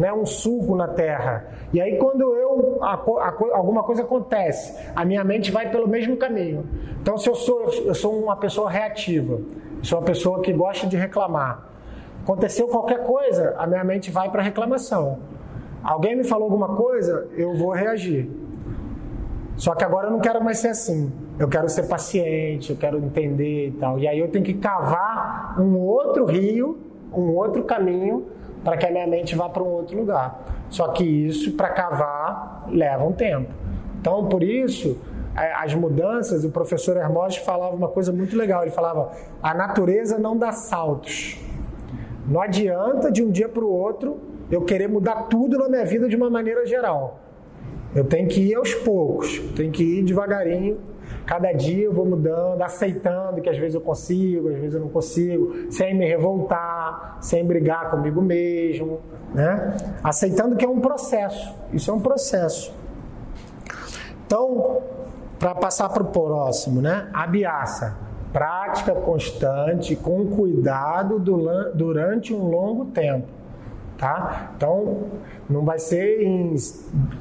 né, 0.00 0.10
um 0.10 0.24
sulco 0.24 0.74
na 0.74 0.88
terra. 0.88 1.44
E 1.74 1.80
aí 1.80 1.98
quando 1.98 2.22
eu 2.34 2.78
a, 2.82 2.94
a, 2.94 3.34
alguma 3.52 3.82
coisa 3.82 4.02
acontece, 4.02 4.74
a 4.96 5.04
minha 5.04 5.22
mente 5.22 5.52
vai 5.52 5.70
pelo 5.70 5.86
mesmo 5.86 6.16
caminho. 6.16 6.66
Então 7.02 7.18
se 7.18 7.28
eu 7.28 7.34
sou 7.34 7.70
eu 7.84 7.94
sou 7.94 8.18
uma 8.18 8.34
pessoa 8.34 8.70
reativa, 8.70 9.38
sou 9.82 9.98
uma 9.98 10.04
pessoa 10.04 10.40
que 10.40 10.54
gosta 10.54 10.86
de 10.86 10.96
reclamar. 10.96 11.68
Aconteceu 12.22 12.66
qualquer 12.68 13.04
coisa, 13.04 13.54
a 13.58 13.66
minha 13.66 13.84
mente 13.84 14.10
vai 14.10 14.30
para 14.30 14.40
reclamação. 14.40 15.18
Alguém 15.84 16.16
me 16.16 16.24
falou 16.24 16.44
alguma 16.44 16.74
coisa, 16.76 17.28
eu 17.36 17.54
vou 17.54 17.70
reagir. 17.70 18.30
Só 19.56 19.74
que 19.74 19.84
agora 19.84 20.06
eu 20.06 20.10
não 20.10 20.20
quero 20.20 20.42
mais 20.42 20.58
ser 20.58 20.68
assim. 20.68 21.12
Eu 21.38 21.48
quero 21.48 21.68
ser 21.68 21.82
paciente, 21.88 22.70
eu 22.70 22.76
quero 22.76 22.96
entender 22.98 23.68
e 23.68 23.72
tal. 23.72 23.98
E 23.98 24.08
aí 24.08 24.18
eu 24.18 24.28
tenho 24.28 24.44
que 24.44 24.54
cavar 24.54 25.60
um 25.60 25.78
outro 25.78 26.24
rio, 26.24 26.78
um 27.12 27.34
outro 27.34 27.64
caminho 27.64 28.26
para 28.64 28.76
que 28.76 28.86
a 28.86 28.90
minha 28.90 29.06
mente 29.06 29.34
vá 29.34 29.48
para 29.48 29.62
um 29.62 29.68
outro 29.68 29.96
lugar. 29.96 30.42
Só 30.68 30.88
que 30.88 31.04
isso, 31.04 31.52
para 31.52 31.68
cavar, 31.70 32.66
leva 32.68 33.04
um 33.04 33.12
tempo. 33.12 33.50
Então, 34.00 34.26
por 34.26 34.42
isso, 34.42 34.98
é, 35.36 35.52
as 35.54 35.74
mudanças, 35.74 36.44
o 36.44 36.50
professor 36.50 36.96
Hermógenes 36.96 37.44
falava 37.44 37.74
uma 37.74 37.88
coisa 37.88 38.12
muito 38.12 38.36
legal. 38.36 38.62
Ele 38.62 38.70
falava: 38.70 39.12
a 39.42 39.54
natureza 39.54 40.18
não 40.18 40.36
dá 40.36 40.52
saltos. 40.52 41.38
Não 42.26 42.40
adianta 42.40 43.10
de 43.10 43.22
um 43.22 43.30
dia 43.30 43.48
para 43.48 43.64
o 43.64 43.72
outro 43.72 44.18
eu 44.50 44.62
querer 44.62 44.88
mudar 44.88 45.22
tudo 45.22 45.58
na 45.58 45.68
minha 45.68 45.84
vida 45.84 46.08
de 46.08 46.16
uma 46.16 46.28
maneira 46.30 46.66
geral. 46.66 47.20
Eu 47.94 48.04
tenho 48.04 48.28
que 48.28 48.40
ir 48.40 48.54
aos 48.54 48.74
poucos, 48.74 49.38
tenho 49.56 49.72
que 49.72 49.82
ir 49.82 50.04
devagarinho 50.04 50.78
Cada 51.26 51.52
dia 51.52 51.84
eu 51.84 51.92
vou 51.92 52.04
mudando, 52.04 52.62
aceitando 52.62 53.40
que 53.40 53.48
às 53.48 53.56
vezes 53.56 53.74
eu 53.74 53.80
consigo, 53.80 54.48
às 54.48 54.56
vezes 54.56 54.74
eu 54.74 54.80
não 54.80 54.88
consigo, 54.88 55.70
sem 55.70 55.94
me 55.96 56.06
revoltar, 56.06 57.18
sem 57.20 57.44
brigar 57.44 57.90
comigo 57.90 58.20
mesmo, 58.20 59.00
né? 59.32 59.76
Aceitando 60.02 60.56
que 60.56 60.64
é 60.64 60.68
um 60.68 60.80
processo. 60.80 61.54
Isso 61.72 61.90
é 61.90 61.94
um 61.94 62.00
processo. 62.00 62.74
Então, 64.26 64.82
para 65.38 65.54
passar 65.54 65.88
para 65.88 66.02
o 66.02 66.06
próximo, 66.06 66.80
né? 66.80 67.08
A 67.12 67.26
biaça. 67.26 67.96
Prática 68.32 68.94
constante, 68.94 69.96
com 69.96 70.26
cuidado 70.26 71.18
durante 71.74 72.32
um 72.32 72.48
longo 72.48 72.86
tempo. 72.86 73.39
Tá? 74.00 74.52
Então, 74.56 75.08
não 75.46 75.62
vai 75.62 75.78
ser 75.78 76.22
em 76.22 76.56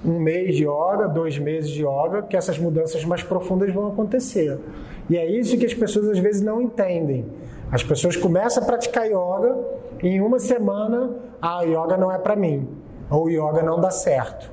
um 0.06 0.18
mês 0.18 0.56
de 0.56 0.64
yoga, 0.64 1.10
dois 1.10 1.38
meses 1.38 1.70
de 1.70 1.82
yoga, 1.82 2.22
que 2.22 2.38
essas 2.38 2.58
mudanças 2.58 3.04
mais 3.04 3.22
profundas 3.22 3.74
vão 3.74 3.90
acontecer. 3.90 4.58
E 5.10 5.18
é 5.18 5.30
isso 5.30 5.58
que 5.58 5.66
as 5.66 5.74
pessoas 5.74 6.08
às 6.08 6.20
vezes 6.20 6.42
não 6.42 6.62
entendem. 6.62 7.26
As 7.70 7.84
pessoas 7.84 8.16
começam 8.16 8.64
a 8.64 8.66
praticar 8.66 9.08
yoga 9.08 9.58
e 10.02 10.08
em 10.08 10.22
uma 10.22 10.40
semana, 10.40 11.18
ah, 11.42 11.64
yoga 11.64 11.98
não 11.98 12.10
é 12.10 12.18
para 12.18 12.38
mim, 12.38 12.66
ou 13.12 13.30
yoga 13.30 13.62
não 13.62 13.82
dá 13.82 13.92
certo. 13.92 14.50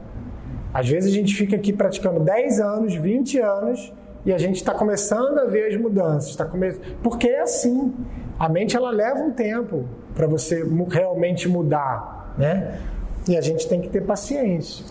Às 0.74 0.88
vezes 0.88 1.12
a 1.12 1.14
gente 1.14 1.32
fica 1.32 1.54
aqui 1.54 1.72
praticando 1.72 2.18
10 2.18 2.58
anos, 2.58 2.96
20 2.96 3.38
anos 3.38 3.94
e 4.24 4.32
a 4.32 4.38
gente 4.38 4.56
está 4.56 4.74
começando 4.74 5.38
a 5.38 5.44
ver 5.44 5.68
as 5.68 5.80
mudanças. 5.80 6.34
Tá 6.34 6.44
come... 6.44 6.72
Porque 7.04 7.28
é 7.28 7.42
assim. 7.42 7.94
A 8.36 8.48
mente 8.48 8.76
ela 8.76 8.90
leva 8.90 9.20
um 9.20 9.30
tempo 9.30 9.84
para 10.12 10.26
você 10.26 10.66
realmente 10.90 11.48
mudar 11.48 12.15
né? 12.36 12.80
E 13.28 13.36
a 13.36 13.40
gente 13.40 13.68
tem 13.68 13.80
que 13.80 13.88
ter 13.88 14.02
paciência. 14.04 14.84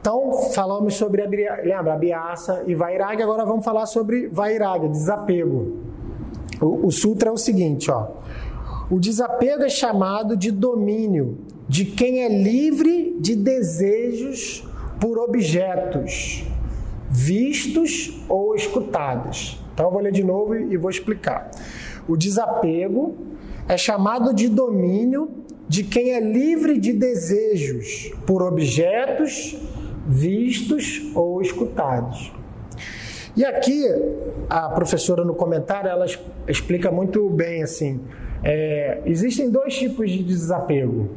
Então, 0.00 0.50
falamos 0.54 0.94
sobre 0.94 1.22
a, 1.22 1.28
lembra, 1.28 1.94
a 1.94 1.96
biaça 1.96 2.62
e 2.66 2.74
vairagya, 2.74 3.24
agora 3.24 3.44
vamos 3.44 3.64
falar 3.64 3.86
sobre 3.86 4.28
vairagya, 4.28 4.88
desapego. 4.88 5.78
O, 6.60 6.86
o 6.86 6.90
sutra 6.92 7.28
é 7.28 7.32
o 7.32 7.36
seguinte, 7.36 7.90
ó. 7.90 8.08
O 8.88 9.00
desapego 9.00 9.64
é 9.64 9.68
chamado 9.68 10.36
de 10.36 10.52
domínio 10.52 11.38
de 11.68 11.84
quem 11.84 12.22
é 12.22 12.28
livre 12.28 13.16
de 13.18 13.34
desejos 13.34 14.64
por 15.00 15.18
objetos 15.18 16.44
vistos 17.10 18.22
ou 18.28 18.54
escutados. 18.54 19.60
Então 19.74 19.86
eu 19.86 19.92
vou 19.92 20.00
ler 20.00 20.12
de 20.12 20.22
novo 20.22 20.54
e 20.54 20.76
vou 20.76 20.90
explicar. 20.90 21.50
O 22.08 22.16
desapego 22.16 23.16
é 23.68 23.76
chamado 23.76 24.32
de 24.32 24.48
domínio 24.48 25.28
de 25.68 25.82
quem 25.84 26.12
é 26.12 26.20
livre 26.20 26.78
de 26.78 26.92
desejos 26.92 28.12
por 28.26 28.42
objetos 28.42 29.56
vistos 30.06 31.10
ou 31.14 31.42
escutados. 31.42 32.32
E 33.36 33.44
aqui 33.44 33.84
a 34.48 34.68
professora 34.70 35.24
no 35.24 35.34
comentário 35.34 35.90
ela 35.90 36.06
explica 36.48 36.90
muito 36.90 37.28
bem 37.28 37.62
assim. 37.62 38.00
É, 38.42 39.02
existem 39.04 39.50
dois 39.50 39.76
tipos 39.76 40.10
de 40.10 40.22
desapego. 40.22 41.10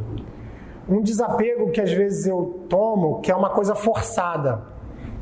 Um 0.88 1.02
desapego 1.02 1.70
que 1.70 1.80
às 1.80 1.92
vezes 1.92 2.26
eu 2.26 2.66
tomo, 2.68 3.22
que 3.22 3.32
é 3.32 3.36
uma 3.36 3.52
coisa 3.52 3.76
forçada, 3.76 4.64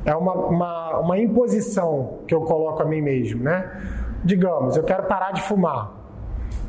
é 0.05 0.15
uma, 0.15 0.33
uma, 0.33 0.99
uma 0.99 1.19
imposição 1.19 2.19
que 2.25 2.33
eu 2.33 2.41
coloco 2.41 2.81
a 2.81 2.85
mim 2.85 3.01
mesmo, 3.01 3.43
né? 3.43 3.69
Digamos, 4.23 4.77
eu 4.77 4.83
quero 4.83 5.03
parar 5.03 5.33
de 5.33 5.41
fumar. 5.41 5.96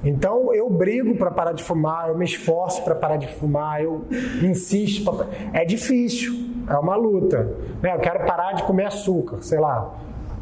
Então 0.03 0.55
eu 0.55 0.71
brigo 0.71 1.17
para 1.17 1.31
parar 1.31 1.53
de 1.53 1.63
fumar, 1.63 2.09
eu 2.09 2.17
me 2.17 2.25
esforço 2.25 2.83
para 2.85 2.95
parar 2.95 3.17
de 3.17 3.27
fumar, 3.27 3.83
eu 3.83 4.05
insisto. 4.43 5.13
Pra... 5.13 5.27
É 5.53 5.65
difícil, 5.65 6.33
é 6.69 6.75
uma 6.75 6.97
luta. 6.97 7.57
Né? 7.83 7.95
Eu 7.95 7.99
quero 7.99 8.25
parar 8.25 8.53
de 8.53 8.63
comer 8.63 8.87
açúcar, 8.87 9.43
sei 9.43 9.59
lá. 9.59 9.95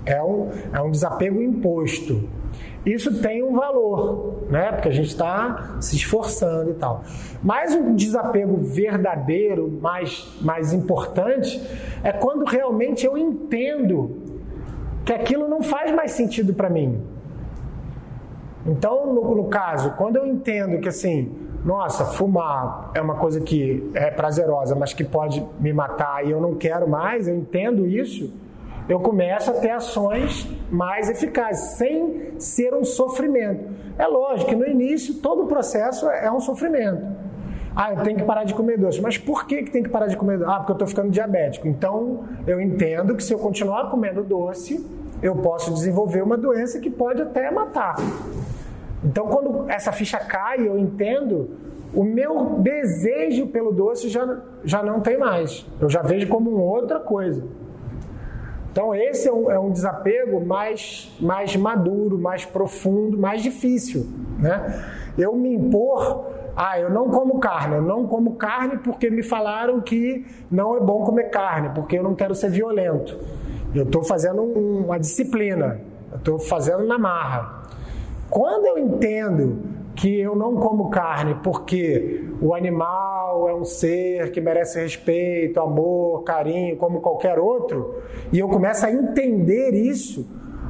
É 0.05 0.23
um, 0.23 0.51
é 0.73 0.81
um 0.81 0.91
desapego 0.91 1.43
imposto. 1.43 2.29
Isso 2.85 3.21
tem 3.21 3.43
um 3.43 3.53
valor, 3.53 4.45
né? 4.49 4.71
Porque 4.71 4.89
a 4.89 4.93
gente 4.93 5.09
está 5.09 5.77
se 5.81 5.97
esforçando 5.97 6.71
e 6.71 6.75
tal. 6.75 7.03
Mas 7.43 7.75
um 7.75 7.97
desapego 7.97 8.57
verdadeiro, 8.59 9.69
mais, 9.83 10.33
mais 10.41 10.73
importante, 10.73 11.61
é 12.05 12.13
quando 12.13 12.45
realmente 12.45 13.05
eu 13.05 13.19
entendo 13.19 14.23
que 15.05 15.13
aquilo 15.13 15.49
não 15.49 15.63
faz 15.63 15.93
mais 15.93 16.13
sentido 16.13 16.55
para 16.55 16.71
mim. 16.71 17.03
Então, 18.67 19.13
no, 19.15 19.35
no, 19.35 19.45
caso, 19.45 19.93
quando 19.97 20.17
eu 20.17 20.27
entendo 20.27 20.81
que 20.81 20.89
assim, 20.89 21.33
nossa, 21.65 22.05
fumar 22.05 22.91
é 22.95 23.01
uma 23.01 23.15
coisa 23.15 23.41
que 23.41 23.91
é 23.95 24.11
prazerosa, 24.11 24.75
mas 24.75 24.93
que 24.93 25.05
pode 25.05 25.45
me 25.61 25.73
matar 25.73 26.27
e 26.27 26.31
eu 26.31 26.41
não 26.41 26.55
quero 26.55 26.89
mais, 26.89 27.29
eu 27.29 27.37
entendo 27.37 27.87
isso, 27.87 28.33
eu 28.89 29.01
começo 29.01 29.51
a 29.51 29.55
ter 29.55 29.71
ações 29.71 30.49
mais 30.71 31.09
eficazes, 31.09 31.77
sem 31.77 32.39
ser 32.39 32.75
um 32.75 32.85
sofrimento. 32.85 33.69
É 33.99 34.07
lógico 34.07 34.51
que 34.51 34.57
no 34.57 34.67
início 34.67 35.15
todo 35.15 35.45
o 35.45 35.47
processo 35.47 36.09
é 36.09 36.31
um 36.31 36.41
sofrimento. 36.41 37.05
Ah, 37.75 37.93
eu 37.93 38.03
tenho 38.03 38.17
que 38.17 38.25
parar 38.25 38.45
de 38.45 38.55
comer 38.55 38.79
doce. 38.79 39.03
Mas 39.03 39.19
por 39.19 39.47
que, 39.47 39.63
que 39.63 39.71
tem 39.71 39.83
que 39.83 39.91
parar 39.91 40.07
de 40.07 40.17
comer 40.17 40.39
doce? 40.39 40.51
Ah, 40.51 40.57
porque 40.57 40.73
eu 40.73 40.77
estou 40.77 40.89
ficando 40.89 41.11
diabético. 41.11 41.69
Então, 41.69 42.25
eu 42.47 42.61
entendo 42.61 43.15
que 43.15 43.23
se 43.23 43.35
eu 43.35 43.39
continuar 43.39 43.91
comendo 43.91 44.23
doce, 44.23 44.85
eu 45.23 45.37
posso 45.37 45.75
desenvolver 45.75 46.23
uma 46.23 46.37
doença 46.37 46.79
que 46.81 46.89
pode 46.89 47.21
até 47.21 47.51
matar. 47.51 47.97
Então, 49.07 49.29
quando 49.29 49.71
essa 49.71 49.93
ficha 49.93 50.19
cai, 50.19 50.67
eu 50.67 50.77
entendo, 50.77 51.51
o 51.95 52.03
meu 52.03 52.59
desejo 52.59 53.47
pelo 53.47 53.73
doce 53.73 54.09
já, 54.09 54.43
já 54.65 54.83
não 54.83 55.01
tem 55.01 55.17
mais. 55.17 55.65
Eu 55.81 55.89
já 55.89 56.03
vejo 56.03 56.29
como 56.29 56.51
outra 56.51 56.99
coisa. 56.99 57.45
Então, 58.73 58.93
esse 58.93 59.29
é 59.29 59.33
um, 59.33 59.51
é 59.51 59.59
um 59.59 59.71
desapego 59.71 60.45
mais, 60.45 61.17
mais 61.21 61.57
maduro, 61.57 62.19
mais 62.19 62.45
profundo, 62.45 63.17
mais 63.17 63.43
difícil. 63.43 64.07
Né? 64.41 64.85
Eu 65.17 65.35
me 65.35 65.55
impor 65.55 66.27
ah, 66.57 66.81
eu 66.81 66.89
não 66.89 67.11
como 67.11 67.39
carne, 67.39 67.75
eu 67.77 67.83
não 67.83 68.07
como 68.07 68.37
carne 68.37 68.79
porque 68.79 69.11
me 69.11 69.23
falaram 69.23 69.79
que 69.83 70.25
não 70.51 70.75
é 70.75 70.81
bom 70.81 71.05
comer 71.05 71.25
carne, 71.25 71.69
porque 71.75 71.99
eu 71.99 72.03
não 72.03 72.15
quero 72.15 72.35
ser 72.35 72.51
violento. 72.51 73.19
Eu 73.75 73.83
estou 73.83 74.03
fazendo 74.03 74.43
uma 74.43 74.99
disciplina, 74.99 75.79
eu 76.11 76.17
estou 76.17 76.39
fazendo 76.39 76.87
na 76.87 76.99
marra. 76.99 77.56
Quando 78.31 78.67
eu 78.67 78.79
entendo 78.79 79.77
que 79.95 80.21
eu 80.21 80.37
não 80.37 80.57
como 80.57 80.91
carne 80.91 81.37
porque 81.43 82.29
o 82.41 82.55
animal 82.55 83.49
é 83.49 83.55
um 83.55 83.65
ser 83.65 84.31
que 84.31 84.41
merece 84.41 84.81
respeito, 84.81 85.59
amor, 85.59 86.23
carinho, 86.23 86.77
como 86.77 87.01
qualquer 87.01 87.39
outro, 87.39 88.03
e 88.33 88.39
eu 88.39 88.49
começo 88.49 88.85
a 88.85 88.93
entender 88.93 89.75
isso, 89.75 90.29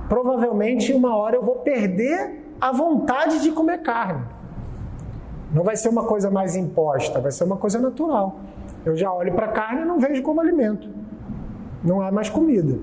provavelmente 0.09 0.93
uma 0.93 1.17
hora 1.17 1.37
eu 1.37 1.43
vou 1.43 1.57
perder 1.57 2.45
a 2.61 2.73
vontade 2.73 3.43
de 3.43 3.51
comer 3.51 3.83
carne. 3.83 4.25
Não 5.53 5.65
vai 5.65 5.77
ser 5.77 5.89
uma 5.89 6.05
coisa 6.05 6.31
mais 6.31 6.55
imposta, 6.55 7.21
vai 7.21 7.33
ser 7.33 7.45
uma 7.45 7.57
coisa 7.57 7.81
natural. 7.81 8.41
Eu 8.85 8.97
já 8.97 9.13
olho 9.13 9.33
para 9.35 9.47
a 9.47 9.53
carne 9.53 9.83
e 9.83 9.85
não 9.85 9.99
vejo 9.99 10.23
como 10.23 10.41
alimento. 10.41 10.89
Não 11.83 12.03
é 12.03 12.11
mais 12.11 12.29
comida. 12.29 12.79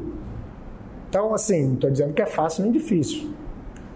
Então, 1.10 1.34
assim, 1.34 1.65
não 1.68 1.74
estou 1.75 1.92
dizendo 1.92 2.13
que 2.13 2.22
é 2.22 2.25
fácil 2.25 2.63
nem 2.63 2.72
difícil. 2.72 3.34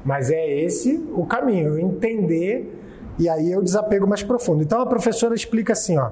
Mas 0.07 0.31
é 0.31 0.61
esse 0.61 0.95
o 1.13 1.25
caminho, 1.25 1.77
entender 1.77 2.73
e 3.19 3.27
aí 3.27 3.51
eu 3.51 3.61
desapego 3.61 4.07
mais 4.07 4.23
profundo. 4.23 4.63
Então 4.63 4.79
a 4.79 4.85
professora 4.85 5.35
explica 5.35 5.73
assim, 5.73 5.97
ó: 5.97 6.11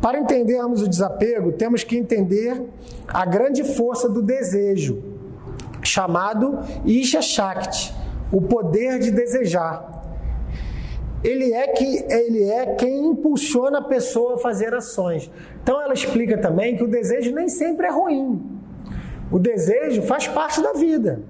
Para 0.00 0.18
entendermos 0.18 0.82
o 0.82 0.88
desapego, 0.88 1.52
temos 1.52 1.84
que 1.84 1.96
entender 1.96 2.60
a 3.06 3.24
grande 3.24 3.62
força 3.62 4.08
do 4.08 4.20
desejo, 4.20 5.00
chamado 5.80 6.58
Isha 6.84 7.22
Shakti, 7.22 7.94
o 8.32 8.42
poder 8.42 8.98
de 8.98 9.12
desejar 9.12 9.94
ele 11.22 11.52
é 11.52 11.68
que 11.68 12.04
ele 12.08 12.42
é 12.44 12.74
quem 12.74 13.06
impulsiona 13.06 13.78
a 13.78 13.82
pessoa 13.82 14.34
a 14.34 14.38
fazer 14.38 14.74
ações. 14.74 15.30
Então 15.62 15.80
ela 15.80 15.94
explica 15.94 16.36
também 16.38 16.76
que 16.76 16.84
o 16.84 16.88
desejo 16.88 17.32
nem 17.32 17.48
sempre 17.48 17.86
é 17.86 17.90
ruim. 17.90 18.44
O 19.30 19.38
desejo 19.38 20.02
faz 20.02 20.28
parte 20.28 20.60
da 20.60 20.72
vida. 20.72 21.20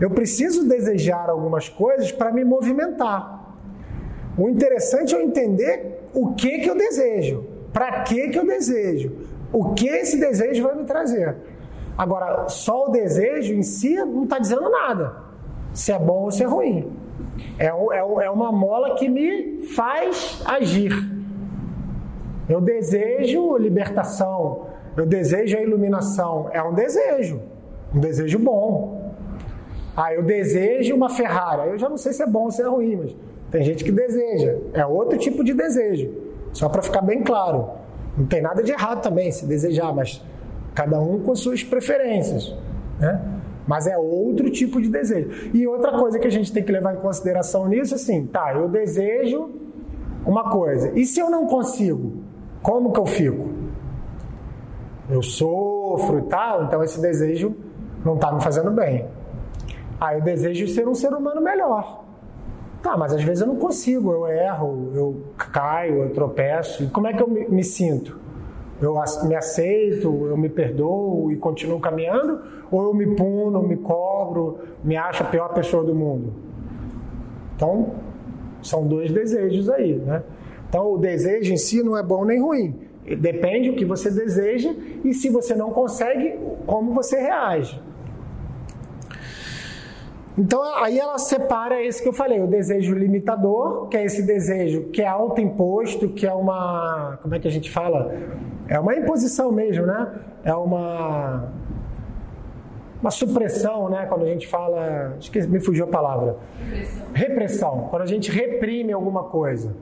Eu 0.00 0.10
preciso 0.10 0.68
desejar 0.68 1.30
algumas 1.30 1.68
coisas 1.68 2.12
para 2.12 2.30
me 2.30 2.44
movimentar. 2.44 3.54
O 4.36 4.48
interessante 4.48 5.14
é 5.14 5.18
eu 5.18 5.22
entender 5.22 6.08
o 6.12 6.34
que 6.34 6.58
que 6.58 6.68
eu 6.68 6.76
desejo, 6.76 7.44
para 7.72 8.02
que 8.02 8.28
que 8.28 8.38
eu 8.38 8.46
desejo, 8.46 9.12
o 9.52 9.72
que 9.72 9.88
esse 9.88 10.18
desejo 10.18 10.62
vai 10.62 10.74
me 10.74 10.84
trazer. 10.84 11.36
Agora, 11.96 12.48
só 12.48 12.86
o 12.86 12.90
desejo 12.90 13.54
em 13.54 13.62
si 13.62 13.96
não 13.96 14.24
está 14.24 14.38
dizendo 14.38 14.68
nada, 14.68 15.16
se 15.72 15.92
é 15.92 15.98
bom 15.98 16.24
ou 16.24 16.30
se 16.30 16.42
é 16.42 16.46
ruim. 16.46 16.92
É, 17.58 17.66
é, 17.66 17.70
é 18.26 18.30
uma 18.30 18.52
mola 18.52 18.96
que 18.96 19.08
me 19.08 19.62
faz 19.74 20.42
agir. 20.44 20.92
Eu 22.48 22.60
desejo 22.60 23.56
libertação, 23.56 24.66
eu 24.96 25.06
desejo 25.06 25.56
a 25.56 25.60
iluminação. 25.62 26.50
É 26.52 26.62
um 26.62 26.74
desejo, 26.74 27.40
um 27.94 27.98
desejo 27.98 28.38
bom. 28.38 29.05
Ah, 29.96 30.12
eu 30.12 30.22
desejo 30.22 30.94
uma 30.94 31.08
Ferrari. 31.08 31.70
Eu 31.70 31.78
já 31.78 31.88
não 31.88 31.96
sei 31.96 32.12
se 32.12 32.22
é 32.22 32.26
bom 32.26 32.44
ou 32.44 32.50
se 32.50 32.60
é 32.60 32.66
ruim, 32.66 32.96
mas 32.96 33.16
tem 33.50 33.62
gente 33.62 33.82
que 33.82 33.90
deseja. 33.90 34.58
É 34.74 34.84
outro 34.84 35.18
tipo 35.18 35.42
de 35.42 35.54
desejo. 35.54 36.12
Só 36.52 36.68
para 36.68 36.82
ficar 36.82 37.00
bem 37.00 37.22
claro. 37.22 37.70
Não 38.16 38.26
tem 38.26 38.42
nada 38.42 38.62
de 38.62 38.72
errado 38.72 39.02
também 39.02 39.30
se 39.32 39.46
desejar, 39.46 39.94
mas 39.94 40.22
cada 40.74 41.00
um 41.00 41.20
com 41.20 41.34
suas 41.34 41.64
preferências. 41.64 42.54
Né? 43.00 43.20
Mas 43.66 43.86
é 43.86 43.96
outro 43.96 44.50
tipo 44.50 44.80
de 44.80 44.88
desejo. 44.88 45.50
E 45.54 45.66
outra 45.66 45.98
coisa 45.98 46.18
que 46.18 46.26
a 46.26 46.30
gente 46.30 46.52
tem 46.52 46.62
que 46.62 46.70
levar 46.70 46.94
em 46.94 46.98
consideração 46.98 47.66
nisso, 47.66 47.94
assim, 47.94 48.26
tá, 48.26 48.54
eu 48.54 48.68
desejo 48.68 49.50
uma 50.24 50.50
coisa. 50.50 50.92
E 50.94 51.04
se 51.04 51.20
eu 51.20 51.30
não 51.30 51.46
consigo, 51.46 52.22
como 52.62 52.92
que 52.92 53.00
eu 53.00 53.06
fico? 53.06 53.48
Eu 55.08 55.22
sofro 55.22 56.18
e 56.18 56.22
tal, 56.22 56.64
então 56.64 56.82
esse 56.82 57.00
desejo 57.00 57.54
não 58.04 58.14
está 58.14 58.32
me 58.32 58.42
fazendo 58.42 58.70
bem. 58.70 59.06
Ah, 60.00 60.14
eu 60.14 60.20
desejo 60.20 60.68
ser 60.68 60.86
um 60.86 60.94
ser 60.94 61.12
humano 61.12 61.40
melhor. 61.40 62.04
Tá, 62.82 62.96
mas 62.96 63.12
às 63.12 63.22
vezes 63.22 63.40
eu 63.40 63.46
não 63.48 63.56
consigo, 63.56 64.12
eu 64.12 64.26
erro, 64.28 64.92
eu 64.94 65.22
caio, 65.36 66.02
eu 66.02 66.10
tropeço. 66.10 66.84
E 66.84 66.86
como 66.88 67.06
é 67.06 67.12
que 67.12 67.22
eu 67.22 67.28
me, 67.28 67.48
me 67.48 67.64
sinto? 67.64 68.18
Eu 68.80 68.94
me 69.24 69.34
aceito, 69.34 70.26
eu 70.26 70.36
me 70.36 70.48
perdoo 70.50 71.32
e 71.32 71.36
continuo 71.36 71.80
caminhando? 71.80 72.42
Ou 72.70 72.84
eu 72.84 72.94
me 72.94 73.16
puno, 73.16 73.62
me 73.62 73.76
cobro, 73.76 74.58
me 74.84 74.96
acho 74.96 75.22
a 75.22 75.26
pior 75.26 75.48
pessoa 75.54 75.82
do 75.82 75.94
mundo? 75.94 76.32
Então, 77.56 77.94
são 78.62 78.86
dois 78.86 79.10
desejos 79.10 79.70
aí, 79.70 79.94
né? 79.94 80.22
Então, 80.68 80.92
o 80.92 80.98
desejo 80.98 81.52
em 81.52 81.56
si 81.56 81.82
não 81.82 81.96
é 81.96 82.02
bom 82.02 82.24
nem 82.24 82.40
ruim. 82.40 82.74
Depende 83.18 83.70
do 83.70 83.76
que 83.76 83.84
você 83.84 84.10
deseja 84.10 84.74
e 85.04 85.14
se 85.14 85.30
você 85.30 85.54
não 85.54 85.70
consegue, 85.70 86.38
como 86.66 86.92
você 86.92 87.18
reage. 87.18 87.80
Então, 90.38 90.62
aí 90.76 90.98
ela 90.98 91.18
separa 91.18 91.82
esse 91.82 92.02
que 92.02 92.08
eu 92.08 92.12
falei, 92.12 92.42
o 92.42 92.46
desejo 92.46 92.94
limitador, 92.94 93.88
que 93.88 93.96
é 93.96 94.04
esse 94.04 94.22
desejo 94.22 94.90
que 94.90 95.00
é 95.00 95.06
autoimposto, 95.06 96.10
que 96.10 96.26
é 96.26 96.32
uma. 96.32 97.18
Como 97.22 97.34
é 97.34 97.38
que 97.38 97.48
a 97.48 97.50
gente 97.50 97.70
fala? 97.70 98.14
É 98.68 98.78
uma 98.78 98.94
imposição 98.94 99.50
mesmo, 99.50 99.86
né? 99.86 100.12
É 100.44 100.54
uma. 100.54 101.52
Uma 103.00 103.10
supressão, 103.10 103.88
né? 103.88 104.04
Quando 104.06 104.24
a 104.24 104.26
gente 104.26 104.46
fala. 104.46 105.14
Acho 105.16 105.30
que 105.30 105.40
me 105.46 105.58
fugiu 105.58 105.86
a 105.86 105.88
palavra. 105.88 106.36
Repressão. 106.58 107.06
repressão. 107.14 107.88
Quando 107.90 108.02
a 108.02 108.06
gente 108.06 108.30
reprime 108.30 108.92
alguma 108.92 109.24
coisa. 109.24 109.74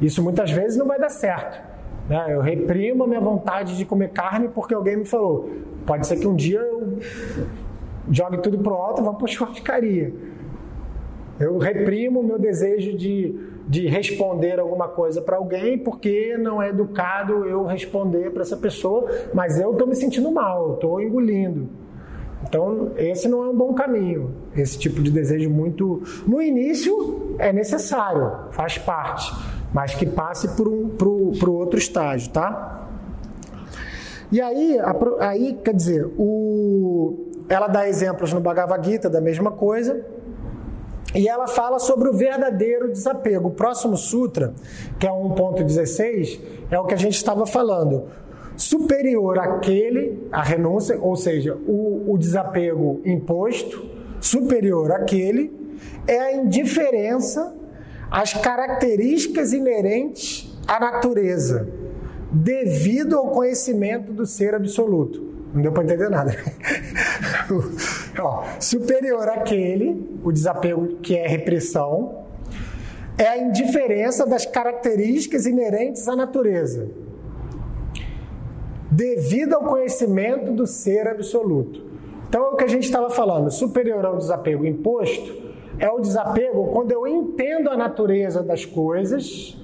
Isso 0.00 0.22
muitas 0.22 0.50
vezes 0.50 0.76
não 0.76 0.86
vai 0.86 1.00
dar 1.00 1.08
certo. 1.08 1.60
Né? 2.08 2.26
Eu 2.28 2.40
reprimo 2.40 3.04
a 3.04 3.06
minha 3.06 3.20
vontade 3.20 3.76
de 3.76 3.84
comer 3.84 4.10
carne 4.10 4.48
porque 4.48 4.74
alguém 4.74 4.96
me 4.96 5.04
falou. 5.04 5.50
Pode 5.84 6.06
ser 6.06 6.18
que 6.18 6.26
um 6.26 6.36
dia 6.36 6.60
eu 6.60 6.98
jogue 8.10 8.38
tudo 8.38 8.58
pro 8.58 8.74
alto 8.74 9.02
e 9.02 9.04
vá 9.04 9.12
para 9.12 9.26
churrascaria. 9.26 10.12
Eu 11.38 11.58
reprimo 11.58 12.20
o 12.20 12.22
meu 12.22 12.38
desejo 12.38 12.96
de, 12.96 13.38
de 13.68 13.86
responder 13.86 14.58
alguma 14.58 14.88
coisa 14.88 15.20
para 15.20 15.36
alguém 15.36 15.78
porque 15.78 16.36
não 16.38 16.62
é 16.62 16.70
educado 16.70 17.44
eu 17.44 17.64
responder 17.64 18.30
para 18.30 18.42
essa 18.42 18.56
pessoa, 18.56 19.10
mas 19.34 19.60
eu 19.60 19.72
estou 19.72 19.86
me 19.86 19.94
sentindo 19.94 20.30
mal, 20.30 20.68
eu 20.68 20.74
estou 20.74 21.00
engolindo. 21.00 21.68
Então, 22.42 22.92
esse 22.96 23.28
não 23.28 23.44
é 23.44 23.48
um 23.48 23.56
bom 23.56 23.74
caminho. 23.74 24.32
Esse 24.56 24.78
tipo 24.78 25.02
de 25.02 25.10
desejo 25.10 25.50
muito. 25.50 26.02
No 26.26 26.40
início 26.40 27.34
é 27.38 27.52
necessário, 27.52 28.50
faz 28.52 28.78
parte, 28.78 29.32
mas 29.74 29.94
que 29.94 30.06
passe 30.06 30.56
por 30.56 30.68
um 30.68 30.88
pro, 30.90 31.32
pro 31.38 31.52
outro 31.52 31.78
estágio, 31.78 32.30
tá? 32.32 32.88
E 34.30 34.40
aí, 34.40 34.78
aí 35.20 35.58
quer 35.62 35.74
dizer, 35.74 36.06
o, 36.16 37.25
ela 37.48 37.68
dá 37.68 37.88
exemplos 37.88 38.32
no 38.32 38.40
Bhagavad 38.40 38.84
Gita 38.86 39.08
da 39.08 39.20
mesma 39.20 39.50
coisa. 39.50 40.04
E 41.14 41.28
ela 41.28 41.46
fala 41.46 41.78
sobre 41.78 42.08
o 42.08 42.12
verdadeiro 42.12 42.90
desapego. 42.90 43.48
O 43.48 43.52
próximo 43.52 43.96
sutra, 43.96 44.52
que 44.98 45.06
é 45.06 45.10
1.16, 45.10 46.40
é 46.70 46.78
o 46.78 46.84
que 46.84 46.94
a 46.94 46.98
gente 46.98 47.14
estava 47.14 47.46
falando. 47.46 48.08
superior 48.56 49.38
àquele, 49.38 50.28
a 50.32 50.42
renúncia, 50.42 50.98
ou 51.00 51.14
seja, 51.14 51.56
o, 51.66 52.12
o 52.12 52.18
desapego 52.18 53.00
imposto, 53.04 53.86
superior 54.18 54.92
àquele, 54.92 55.52
é 56.06 56.18
a 56.18 56.36
indiferença 56.36 57.54
às 58.10 58.32
características 58.32 59.52
inerentes 59.52 60.58
à 60.66 60.80
natureza, 60.80 61.68
devido 62.32 63.16
ao 63.16 63.30
conhecimento 63.30 64.12
do 64.12 64.24
ser 64.24 64.54
absoluto. 64.54 65.35
Não 65.56 65.62
deu 65.62 65.72
para 65.72 65.84
entender 65.84 66.10
nada. 66.10 66.36
Ó, 68.20 68.44
superior 68.60 69.26
àquele, 69.26 70.20
o 70.22 70.30
desapego 70.30 70.98
que 70.98 71.16
é 71.16 71.26
repressão, 71.26 72.26
é 73.16 73.26
a 73.26 73.38
indiferença 73.38 74.26
das 74.26 74.44
características 74.44 75.46
inerentes 75.46 76.06
à 76.08 76.14
natureza, 76.14 76.90
devido 78.90 79.54
ao 79.54 79.64
conhecimento 79.64 80.52
do 80.52 80.66
ser 80.66 81.08
absoluto. 81.08 81.86
Então, 82.28 82.44
é 82.44 82.48
o 82.48 82.56
que 82.56 82.64
a 82.64 82.68
gente 82.68 82.84
estava 82.84 83.08
falando, 83.08 83.50
superior 83.50 84.04
ao 84.04 84.18
desapego 84.18 84.66
imposto, 84.66 85.54
é 85.78 85.88
o 85.88 86.00
desapego 86.00 86.66
quando 86.66 86.92
eu 86.92 87.06
entendo 87.06 87.70
a 87.70 87.76
natureza 87.78 88.42
das 88.42 88.66
coisas 88.66 89.58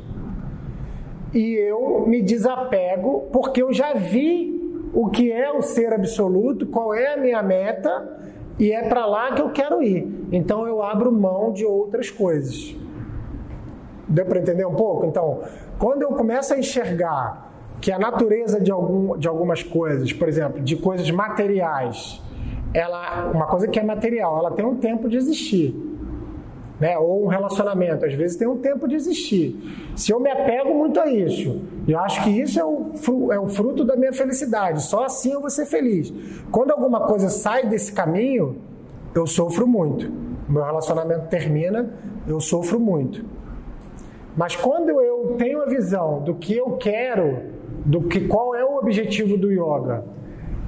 e 1.35 1.53
eu 1.53 2.07
me 2.07 2.23
desapego 2.23 3.29
porque 3.31 3.63
eu 3.63 3.75
já 3.75 3.93
vi 3.93 4.62
o 4.93 5.09
que 5.09 5.33
é 5.33 5.51
o 5.51 5.63
ser 5.63 5.93
absoluto, 5.93 6.67
qual 6.67 6.95
é 6.95 7.15
a 7.15 7.17
minha 7.17 7.43
meta 7.43 8.21
e 8.59 8.71
é 8.73 8.89
para 8.89 9.07
lá 9.07 9.33
que 9.33 9.41
eu 9.41 9.51
quero 9.51 9.83
ir. 9.83 10.27
Então 10.31 10.67
eu 10.67 10.83
abro 10.83 11.11
mão 11.11 11.53
de 11.53 11.65
outras 11.65 12.11
coisas. 12.11 12.77
Deu 14.07 14.27
para 14.27 14.41
entender 14.41 14.67
um 14.67 14.75
pouco? 14.75 15.07
Então, 15.07 15.41
quando 15.79 16.03
eu 16.03 16.11
começo 16.11 16.53
a 16.53 16.59
enxergar 16.59 17.51
que 17.81 17.91
a 17.91 17.99
natureza 17.99 18.61
de, 18.61 18.71
algum, 18.71 19.17
de 19.17 19.27
algumas 19.27 19.63
coisas, 19.63 20.13
por 20.13 20.29
exemplo, 20.29 20.61
de 20.61 20.77
coisas 20.77 21.11
materiais, 21.11 22.23
ela, 22.75 23.31
uma 23.33 23.47
coisa 23.47 23.67
que 23.67 23.79
é 23.79 23.83
material, 23.83 24.39
ela 24.39 24.51
tem 24.53 24.65
um 24.65 24.77
tempo 24.77 25.09
de 25.09 25.17
existir. 25.17 25.92
Né? 26.83 26.99
Ou 26.99 27.27
um 27.27 27.29
relacionamento, 27.29 28.05
às 28.05 28.13
vezes 28.13 28.37
tem 28.37 28.49
um 28.49 28.59
tempo 28.59 28.89
de 28.89 28.97
existir. 28.97 29.57
Se 29.95 30.11
eu 30.11 30.19
me 30.19 30.29
apego 30.29 30.75
muito 30.75 30.99
a 30.99 31.09
isso, 31.09 31.63
eu 31.87 31.97
acho 32.01 32.25
que 32.25 32.31
isso 32.31 32.59
é 32.59 32.65
o, 32.65 33.33
é 33.33 33.39
o 33.39 33.47
fruto 33.47 33.85
da 33.85 33.95
minha 33.95 34.13
felicidade, 34.13 34.83
só 34.83 35.05
assim 35.05 35.33
eu 35.33 35.41
vou 35.41 35.49
ser 35.49 35.65
feliz. 35.65 36.13
Quando 36.51 36.73
alguma 36.73 37.07
coisa 37.07 37.29
sai 37.29 37.69
desse 37.69 37.93
caminho, 37.93 38.57
eu 39.15 39.29
sofro 39.29 39.65
muito. 39.65 40.11
Meu 40.49 40.65
relacionamento 40.65 41.29
termina, 41.29 41.89
eu 42.27 42.41
sofro 42.41 42.81
muito. 42.81 43.25
Mas 44.37 44.57
quando 44.57 44.91
eu 45.01 45.37
tenho 45.39 45.63
a 45.63 45.67
visão 45.67 46.21
do 46.25 46.35
que 46.35 46.57
eu 46.57 46.79
quero, 46.79 47.45
do 47.87 48.03
que 48.09 48.27
qual 48.27 48.57
é 48.57 48.65
o 48.65 48.77
objetivo 48.77 49.39
do 49.39 49.53
yoga, 49.53 50.05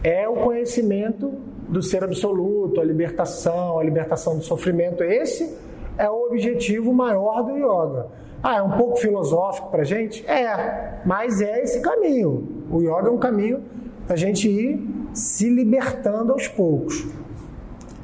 é 0.05 0.29
o 0.29 0.35
conhecimento 0.35 1.33
do 1.69 1.83
ser 1.83 2.05
absoluto, 2.05 2.81
a 2.81 2.85
libertação, 2.85 3.81
a 3.81 3.83
libertação 3.83 4.39
do 4.39 4.45
sofrimento. 4.45 5.03
Esse 5.03 5.74
é 5.97 6.09
o 6.09 6.27
objetivo 6.27 6.93
maior 6.93 7.43
do 7.43 7.57
yoga. 7.57 8.07
Ah, 8.43 8.57
é 8.57 8.63
um 8.63 8.73
pouco 8.73 8.97
filosófico 8.97 9.71
para 9.71 9.85
gente? 9.85 10.27
É, 10.27 11.01
mas 11.05 11.41
é 11.41 11.63
esse 11.63 11.81
caminho. 11.81 12.67
O 12.71 12.81
yoga 12.81 13.09
é 13.09 13.11
um 13.11 13.19
caminho 13.19 13.63
da 14.07 14.17
gente 14.17 14.49
ir 14.49 14.87
se 15.15 15.49
libertando 15.49 16.33
aos 16.33 16.47
poucos. 16.49 17.07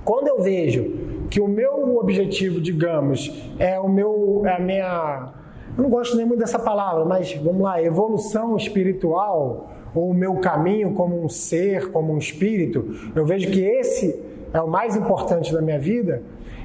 Quando 0.04 0.28
eu 0.28 0.40
vejo 0.40 1.26
que 1.28 1.40
o 1.40 1.46
meu 1.46 1.98
objetivo, 1.98 2.60
digamos, 2.60 3.30
é 3.58 3.78
o 3.78 3.88
meu, 3.88 4.42
é 4.46 4.56
a 4.56 4.58
minha 4.58 5.32
eu 5.76 5.84
não 5.84 5.90
gosto 5.90 6.16
nem 6.16 6.26
muito 6.26 6.40
dessa 6.40 6.58
palavra, 6.58 7.04
mas 7.04 7.32
vamos 7.34 7.62
lá, 7.62 7.82
evolução 7.82 8.56
espiritual, 8.56 9.70
ou 9.94 10.10
o 10.10 10.14
meu 10.14 10.36
caminho 10.36 10.94
como 10.94 11.22
um 11.22 11.28
ser, 11.28 11.90
como 11.90 12.12
um 12.12 12.18
espírito, 12.18 13.12
eu 13.14 13.24
vejo 13.24 13.50
que 13.50 13.60
esse 13.60 14.20
é 14.52 14.60
o 14.60 14.68
mais 14.68 14.96
importante 14.96 15.52
da 15.52 15.62
minha 15.62 15.78
vida, 15.78 16.22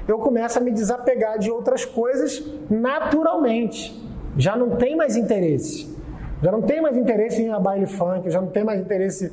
eu 0.08 0.18
começo 0.20 0.58
a 0.58 0.62
me 0.62 0.72
desapegar 0.72 1.38
de 1.40 1.50
outras 1.50 1.86
coisas 1.86 2.44
naturalmente. 2.70 4.04
Já 4.38 4.56
não 4.56 4.72
tem 4.72 4.96
mais 4.96 5.16
interesse. 5.16 5.94
Já 6.42 6.52
não 6.52 6.62
tem 6.62 6.82
mais 6.82 6.98
interesse 6.98 7.42
em 7.42 7.48
ir 7.48 7.52
a 7.52 7.60
baile 7.60 7.88
funk, 7.88 8.30
já 8.30 8.42
não 8.42 8.50
tem 8.50 8.64
mais 8.64 8.80
interesse, 8.80 9.32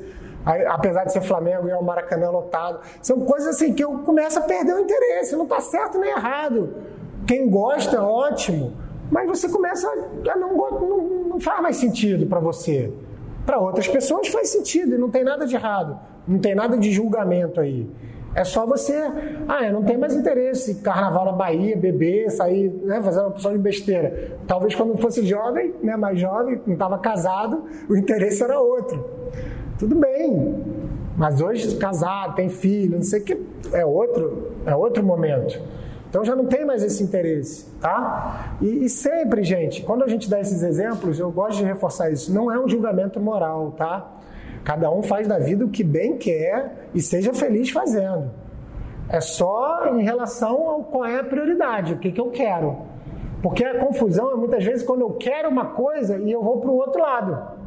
apesar 0.68 1.04
de 1.04 1.12
ser 1.12 1.20
Flamengo 1.20 1.68
e 1.68 1.70
é 1.70 1.76
o 1.76 1.82
Maracanã 1.82 2.30
lotado. 2.30 2.80
São 3.02 3.20
coisas 3.20 3.48
assim 3.48 3.74
que 3.74 3.84
eu 3.84 3.98
começo 3.98 4.38
a 4.38 4.42
perder 4.42 4.74
o 4.74 4.80
interesse, 4.80 5.34
não 5.36 5.44
está 5.44 5.60
certo 5.60 5.98
nem 5.98 6.10
errado. 6.10 6.74
Quem 7.26 7.50
gosta, 7.50 8.02
ótimo 8.02 8.72
mas 9.12 9.28
você 9.28 9.46
começa 9.46 9.86
a 9.86 10.36
não, 10.36 10.56
não, 10.56 11.28
não 11.28 11.40
faz 11.40 11.60
mais 11.60 11.76
sentido 11.76 12.24
para 12.26 12.40
você. 12.40 12.90
Para 13.44 13.58
outras 13.58 13.86
pessoas 13.86 14.28
faz 14.28 14.48
sentido 14.48 14.94
e 14.94 14.98
não 14.98 15.10
tem 15.10 15.22
nada 15.22 15.46
de 15.46 15.54
errado, 15.54 16.00
não 16.26 16.38
tem 16.38 16.54
nada 16.54 16.78
de 16.78 16.90
julgamento 16.90 17.60
aí. 17.60 17.86
É 18.34 18.44
só 18.44 18.64
você, 18.64 18.94
ah, 19.46 19.62
eu 19.64 19.72
não 19.74 19.82
tenho 19.82 20.00
mais 20.00 20.14
interesse, 20.14 20.76
carnaval 20.76 21.26
na 21.26 21.32
Bahia, 21.32 21.76
beber, 21.76 22.30
sair, 22.30 22.70
né, 22.82 23.02
fazer 23.02 23.20
uma 23.20 23.28
opção 23.28 23.52
de 23.52 23.58
besteira. 23.58 24.38
Talvez 24.46 24.74
quando 24.74 24.96
fosse 24.96 25.24
jovem, 25.26 25.74
né, 25.82 25.96
mais 25.96 26.18
jovem, 26.18 26.60
não 26.66 26.72
estava 26.72 26.98
casado, 26.98 27.64
o 27.88 27.96
interesse 27.96 28.42
era 28.42 28.58
outro. 28.58 29.04
Tudo 29.78 29.96
bem, 29.96 30.64
mas 31.16 31.42
hoje 31.42 31.76
casado, 31.76 32.34
tem 32.34 32.48
filho, 32.48 32.96
não 32.96 33.02
sei 33.02 33.20
o 33.20 33.24
que, 33.24 33.42
é 33.72 33.84
outro, 33.84 34.52
é 34.64 34.74
outro 34.74 35.04
momento. 35.04 35.60
Então 36.08 36.24
já 36.24 36.34
não 36.34 36.46
tem 36.46 36.64
mais 36.64 36.82
esse 36.82 37.02
interesse, 37.02 37.66
tá? 37.80 38.56
E, 38.60 38.84
e, 38.84 38.88
sempre, 38.88 39.42
gente, 39.42 39.82
quando 39.82 40.04
a 40.04 40.08
gente 40.08 40.28
dá 40.28 40.40
esses 40.40 40.62
exemplos, 40.62 41.18
eu 41.18 41.30
gosto 41.30 41.58
de 41.58 41.64
reforçar 41.64 42.10
isso, 42.10 42.32
não 42.32 42.52
é 42.52 42.58
um 42.58 42.68
julgamento 42.68 43.18
moral, 43.18 43.72
tá? 43.72 44.10
Cada 44.64 44.90
um 44.90 45.02
faz 45.02 45.26
da 45.26 45.38
vida 45.38 45.64
o 45.64 45.68
que 45.68 45.82
bem 45.82 46.16
quer 46.16 46.88
e 46.94 47.00
seja 47.00 47.32
feliz 47.32 47.70
fazendo. 47.70 48.30
É 49.08 49.20
só 49.20 49.88
em 49.88 50.02
relação 50.02 50.68
ao 50.68 50.84
qual 50.84 51.04
é 51.04 51.18
a 51.18 51.24
prioridade, 51.24 51.94
o 51.94 51.98
que, 51.98 52.12
que 52.12 52.20
eu 52.20 52.30
quero. 52.30 52.78
Porque 53.42 53.64
a 53.64 53.78
confusão 53.78 54.30
é 54.30 54.36
muitas 54.36 54.64
vezes 54.64 54.84
quando 54.84 55.00
eu 55.00 55.10
quero 55.14 55.48
uma 55.48 55.66
coisa 55.66 56.16
e 56.18 56.30
eu 56.30 56.42
vou 56.42 56.60
para 56.60 56.70
o 56.70 56.76
outro 56.76 57.00
lado. 57.02 57.62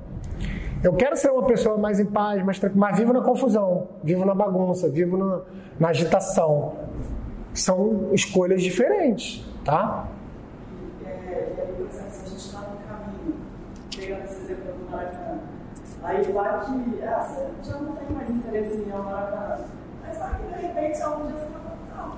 Eu 0.82 0.94
quero 0.94 1.18
ser 1.18 1.32
uma 1.32 1.44
pessoa 1.44 1.78
mais 1.78 2.00
em 2.00 2.06
paz, 2.06 2.44
mais 2.44 2.60
tranquila, 2.60 2.88
mas 2.88 2.98
vivo 2.98 3.12
na 3.12 3.22
confusão, 3.22 3.88
vivo 4.04 4.24
na 4.24 4.34
bagunça, 4.34 4.88
vivo 4.88 5.18
na, 5.18 5.42
na 5.80 5.90
agitação 5.90 6.74
são 7.56 8.14
escolhas 8.14 8.62
diferentes, 8.62 9.46
tá? 9.64 10.08
É, 11.06 11.54
e 11.80 11.94
se 11.94 12.02
a 12.02 12.30
gente 12.30 12.38
está 12.38 12.60
no 12.60 12.78
caminho, 12.88 13.36
pegando 13.96 14.26
esse 14.26 14.42
exemplo 14.44 14.74
do 14.74 14.92
Maracanã, 14.92 15.40
aí 16.06 16.32
vai 16.32 16.60
que 16.66 17.04
ah, 17.04 17.22
você 17.22 17.50
já 17.64 17.78
não 17.80 17.96
tem 17.96 18.10
mais 18.10 18.30
interesse 18.30 18.78
em 18.78 18.88
ir 18.88 18.92
ao 18.94 19.04
Maracanã, 19.04 19.66
mas 20.06 20.18
vai 20.18 20.36
que 20.36 20.54
de 20.54 20.68
repente 20.68 21.02
algum 21.02 21.28
dia 21.28 21.38
você 21.38 21.46
fala, 21.48 21.76
não, 21.96 22.18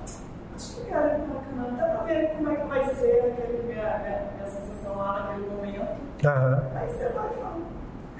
acho 0.54 0.74
que 0.74 0.80
eu 0.80 0.86
quero 0.86 1.08
ir 1.08 1.12
ao 1.12 1.28
Maracanã, 1.28 1.74
até 1.74 1.94
para 1.94 2.04
ver 2.04 2.36
como 2.36 2.50
é 2.50 2.56
que 2.56 2.66
vai 2.66 2.94
ser 2.94 3.20
aquele, 3.20 3.62
minha, 3.64 3.98
minha, 3.98 4.22
minha 4.34 4.46
sensação 4.46 4.96
lá 4.98 5.20
naquele 5.20 5.50
momento. 5.50 6.08
Uhum. 6.24 6.78
Aí 6.78 6.88
você 6.88 7.08
vai 7.08 7.30
e 7.30 7.34
fala, 7.34 7.56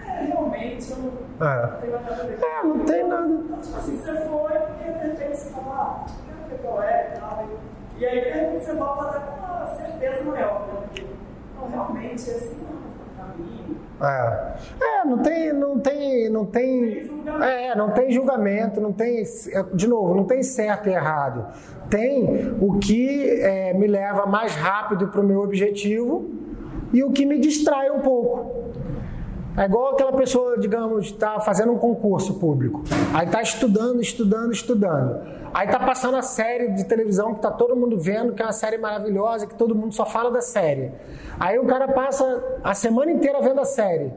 é, 0.07 0.25
realmente, 0.25 0.91
eu 0.91 0.97
não, 0.97 1.47
é. 1.47 1.63
não 1.63 1.81
tenho 1.81 1.93
nada 1.93 2.15
a 2.15 2.27
ver. 2.27 2.39
É, 2.43 2.63
não 2.65 2.85
tem 2.85 3.09
nada. 3.09 3.27
Então, 3.27 3.61
tipo 3.61 3.77
assim, 3.77 3.97
você 3.99 4.17
foi, 4.17 4.53
porque 4.53 4.85
de 4.85 5.07
repente 5.07 5.37
você 5.37 5.51
fala, 5.51 6.07
ah, 6.07 6.29
qual 6.63 6.83
é 6.83 7.15
e 7.15 7.21
tal. 7.21 7.49
E 7.99 8.07
aí, 8.07 8.21
de 8.21 8.31
repente, 8.31 8.65
você 8.65 8.75
volta 8.75 9.09
até 9.09 9.19
com 9.19 9.39
uma 9.39 9.67
certeza 9.67 10.25
maior, 10.25 10.67
né? 10.67 10.75
Porque, 10.87 11.07
não, 11.57 11.69
realmente, 11.69 12.31
é 12.31 12.35
assim, 12.35 12.57
não. 12.63 12.88
É. 14.01 14.55
é, 14.81 15.05
não 15.05 15.19
tem, 15.19 15.53
não 15.53 15.79
tem, 15.81 16.29
não 16.29 16.47
tem, 16.47 17.11
é, 17.43 17.75
não 17.75 17.91
tem 17.91 18.13
julgamento, 18.13 18.81
não 18.81 18.93
tem, 18.93 19.25
de 19.75 19.89
novo, 19.89 20.15
não 20.15 20.25
tem 20.25 20.43
certo 20.43 20.89
e 20.89 20.93
errado. 20.93 21.47
Tem 21.91 22.55
o 22.61 22.79
que 22.79 23.41
é, 23.41 23.75
me 23.75 23.87
leva 23.87 24.25
mais 24.27 24.55
rápido 24.55 25.09
para 25.09 25.21
o 25.21 25.25
meu 25.25 25.41
objetivo 25.41 26.31
e 26.93 27.03
o 27.03 27.11
que 27.11 27.27
me 27.27 27.39
distrai 27.39 27.91
um 27.91 28.01
pouco. 28.01 28.58
É 29.59 29.65
igual 29.65 29.95
aquela 29.95 30.13
pessoa, 30.13 30.57
digamos, 30.57 31.07
está 31.07 31.41
fazendo 31.41 31.73
um 31.73 31.79
concurso 31.79 32.35
público. 32.35 32.85
Aí 33.13 33.27
está 33.27 33.43
estudando, 33.43 34.01
estudando, 34.01 34.53
estudando. 34.53 35.21
Aí 35.53 35.67
está 35.67 35.81
passando 35.81 36.17
a 36.17 36.23
série 36.23 36.69
de 36.69 36.85
televisão 36.85 37.33
que 37.33 37.39
está 37.39 37.51
todo 37.51 37.75
mundo 37.75 37.99
vendo, 37.99 38.33
que 38.35 38.41
é 38.41 38.45
uma 38.45 38.53
série 38.53 38.79
maravilhosa, 38.79 39.49
que 39.49 39.57
todo 39.57 39.75
mundo 39.75 39.93
só 39.93 40.07
fala 40.07 40.31
da 40.31 40.41
série. 40.41 40.93
Aí 41.41 41.59
o 41.59 41.65
cara 41.67 41.89
passa 41.89 42.41
a 42.63 42.73
semana 42.73 43.11
inteira 43.11 43.41
vendo 43.43 43.61
a 43.61 43.65
série. 43.65 44.13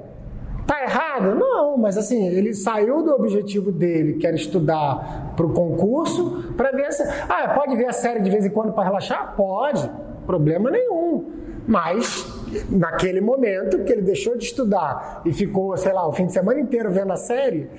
Tá 0.68 0.84
errado? 0.84 1.34
Não, 1.34 1.76
mas 1.76 1.98
assim, 1.98 2.28
ele 2.28 2.54
saiu 2.54 3.02
do 3.02 3.12
objetivo 3.12 3.72
dele, 3.72 4.20
que 4.20 4.28
era 4.28 4.36
estudar 4.36 5.34
para 5.36 5.46
o 5.46 5.54
concurso, 5.54 6.54
para 6.56 6.72
ver 6.72 6.94
se. 6.94 7.02
Ah, 7.28 7.56
pode 7.56 7.76
ver 7.76 7.88
a 7.88 7.94
série 7.94 8.20
de 8.20 8.30
vez 8.30 8.46
em 8.46 8.52
quando 8.52 8.74
para 8.74 8.84
relaxar? 8.84 9.34
Pode, 9.36 9.90
problema 10.28 10.70
nenhum. 10.70 11.32
Mas, 11.68 12.31
naquele 12.70 13.22
momento 13.22 13.84
que 13.84 13.92
ele 13.92 14.02
deixou 14.02 14.38
de 14.38 14.46
estudar 14.46 15.22
e 15.26 15.34
ficou, 15.34 15.76
sei 15.78 15.94
lá, 15.94 16.08
o 16.08 16.12
fim 16.12 16.26
de 16.26 16.34
semana 16.34 16.60
inteiro 16.60 16.92
vendo 16.92 17.12
a 17.12 17.18
série, 17.18 17.70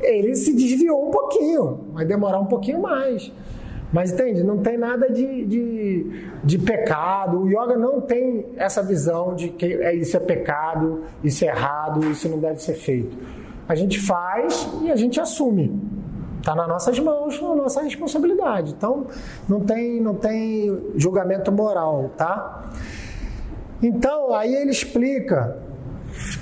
ele 0.00 0.34
se 0.34 0.54
desviou 0.54 1.08
um 1.08 1.10
pouquinho. 1.10 1.86
Vai 1.92 2.04
demorar 2.04 2.38
um 2.40 2.46
pouquinho 2.46 2.80
mais. 2.80 3.32
Mas 3.92 4.12
entende? 4.12 4.42
Não 4.42 4.58
tem 4.58 4.76
nada 4.76 5.08
de, 5.08 5.44
de, 5.44 6.22
de, 6.42 6.58
pecado. 6.58 7.42
O 7.42 7.48
yoga 7.48 7.76
não 7.76 8.00
tem 8.00 8.46
essa 8.56 8.82
visão 8.82 9.34
de 9.34 9.48
que 9.48 9.74
é, 9.74 9.94
isso 9.94 10.16
é 10.16 10.20
pecado, 10.20 11.04
isso 11.22 11.44
é 11.44 11.48
errado, 11.48 12.04
isso 12.10 12.28
não 12.28 12.38
deve 12.38 12.60
ser 12.60 12.74
feito. 12.74 13.16
a 13.68 13.74
gente 13.74 14.00
faz 14.00 14.68
e 14.82 14.90
a 14.90 14.96
gente 14.96 15.20
assume. 15.20 15.80
Está 16.38 16.54
nas 16.54 16.68
nossas 16.68 16.98
mãos, 16.98 17.40
na 17.40 17.54
nossa 17.54 17.82
responsabilidade. 17.82 18.74
Então, 18.76 19.06
não 19.48 19.60
tem, 19.60 20.00
não 20.00 20.14
tem 20.14 20.92
julgamento 20.94 21.50
moral, 21.50 22.10
tá? 22.16 22.70
Então, 23.82 24.34
aí 24.34 24.54
ele 24.54 24.70
explica, 24.70 25.58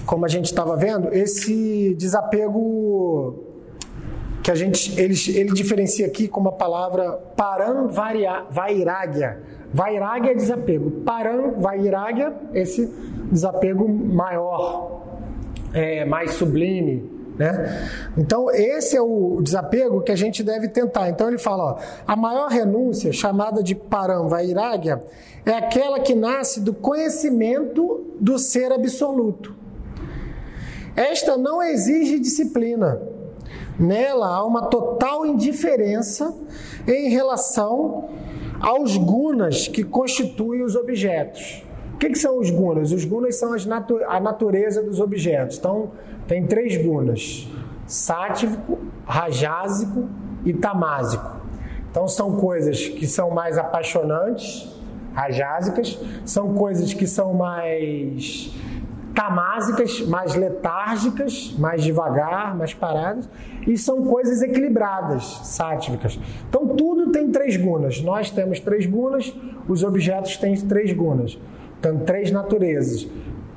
como 0.07 0.25
a 0.25 0.29
gente 0.29 0.47
estava 0.47 0.77
vendo, 0.77 1.12
esse 1.12 1.94
desapego 1.94 3.44
que 4.42 4.51
a 4.51 4.55
gente 4.55 5.01
ele, 5.01 5.14
ele 5.35 5.53
diferencia 5.53 6.07
aqui 6.07 6.29
com 6.29 6.38
uma 6.38 6.53
palavra 6.53 7.12
param 7.35 7.88
vairagya. 7.88 9.38
Vairagya 9.73 10.33
é 10.33 10.35
desapego. 10.35 10.90
Param 11.03 11.61
vairagya, 11.61 12.33
esse 12.53 12.87
desapego 13.33 13.88
maior, 13.88 15.03
é, 15.73 16.05
mais 16.05 16.33
sublime, 16.33 17.13
né? 17.37 17.88
Então, 18.16 18.51
esse 18.51 18.97
é 18.97 19.03
o 19.03 19.40
desapego 19.42 20.01
que 20.03 20.12
a 20.12 20.16
gente 20.16 20.42
deve 20.42 20.68
tentar. 20.68 21.09
Então, 21.09 21.29
ele 21.29 21.38
fala: 21.38 21.64
ó, 21.64 21.79
a 22.07 22.16
maior 22.16 22.49
renúncia, 22.49 23.12
chamada 23.12 23.62
de 23.62 23.75
Paramvairagya, 23.75 25.03
é 25.44 25.53
aquela 25.53 26.01
que 26.01 26.14
nasce 26.14 26.61
do 26.61 26.73
conhecimento 26.73 28.07
do 28.20 28.38
ser 28.38 28.73
absoluto. 28.73 29.55
Esta 30.97 31.37
não 31.37 31.62
exige 31.62 32.18
disciplina. 32.18 33.01
Nela 33.79 34.29
há 34.29 34.44
uma 34.44 34.66
total 34.66 35.27
indiferença 35.27 36.33
em 36.87 37.09
relação 37.09 38.09
aos 38.61 38.97
gunas 38.97 39.66
que 39.66 39.83
constituem 39.83 40.62
os 40.62 40.77
objetos. 40.77 41.64
O 41.94 41.97
que, 41.99 42.11
que 42.11 42.18
são 42.18 42.38
os 42.38 42.51
gunas? 42.51 42.92
Os 42.92 43.05
gunas 43.05 43.37
são 43.37 43.57
natu 43.66 43.99
a 44.07 44.20
natureza 44.20 44.83
dos 44.83 45.01
objetos. 45.01 45.59
Então, 45.59 45.90
tem 46.26 46.46
três 46.46 46.76
gunas: 46.76 47.48
sático, 47.87 48.78
rajásico 49.06 50.08
e 50.44 50.52
tamásico. 50.52 51.34
Então, 51.90 52.08
são 52.08 52.37
coisas 52.37 52.88
que 52.88 53.06
são 53.06 53.30
mais 53.30 53.56
apaixonantes, 53.56 54.68
rajásicas, 55.12 55.98
são 56.24 56.54
coisas 56.54 56.92
que 56.92 57.06
são 57.06 57.34
mais 57.34 58.52
tamásicas, 59.14 60.00
mais 60.00 60.34
letárgicas, 60.34 61.54
mais 61.56 61.84
devagar, 61.84 62.56
mais 62.56 62.74
paradas, 62.74 63.28
e 63.64 63.78
são 63.78 64.04
coisas 64.04 64.42
equilibradas, 64.42 65.22
sátívicas. 65.44 66.18
Então 66.48 66.66
tudo 66.68 67.12
tem 67.12 67.30
três 67.30 67.56
gunas. 67.56 68.00
Nós 68.00 68.30
temos 68.30 68.58
três 68.58 68.87
gunas, 68.87 69.32
os 69.68 69.84
objetos 69.84 70.37
têm 70.37 70.56
três 70.56 70.92
gunas. 70.92 71.38
Então, 71.78 71.98
três 71.98 72.30
naturezas. 72.30 73.06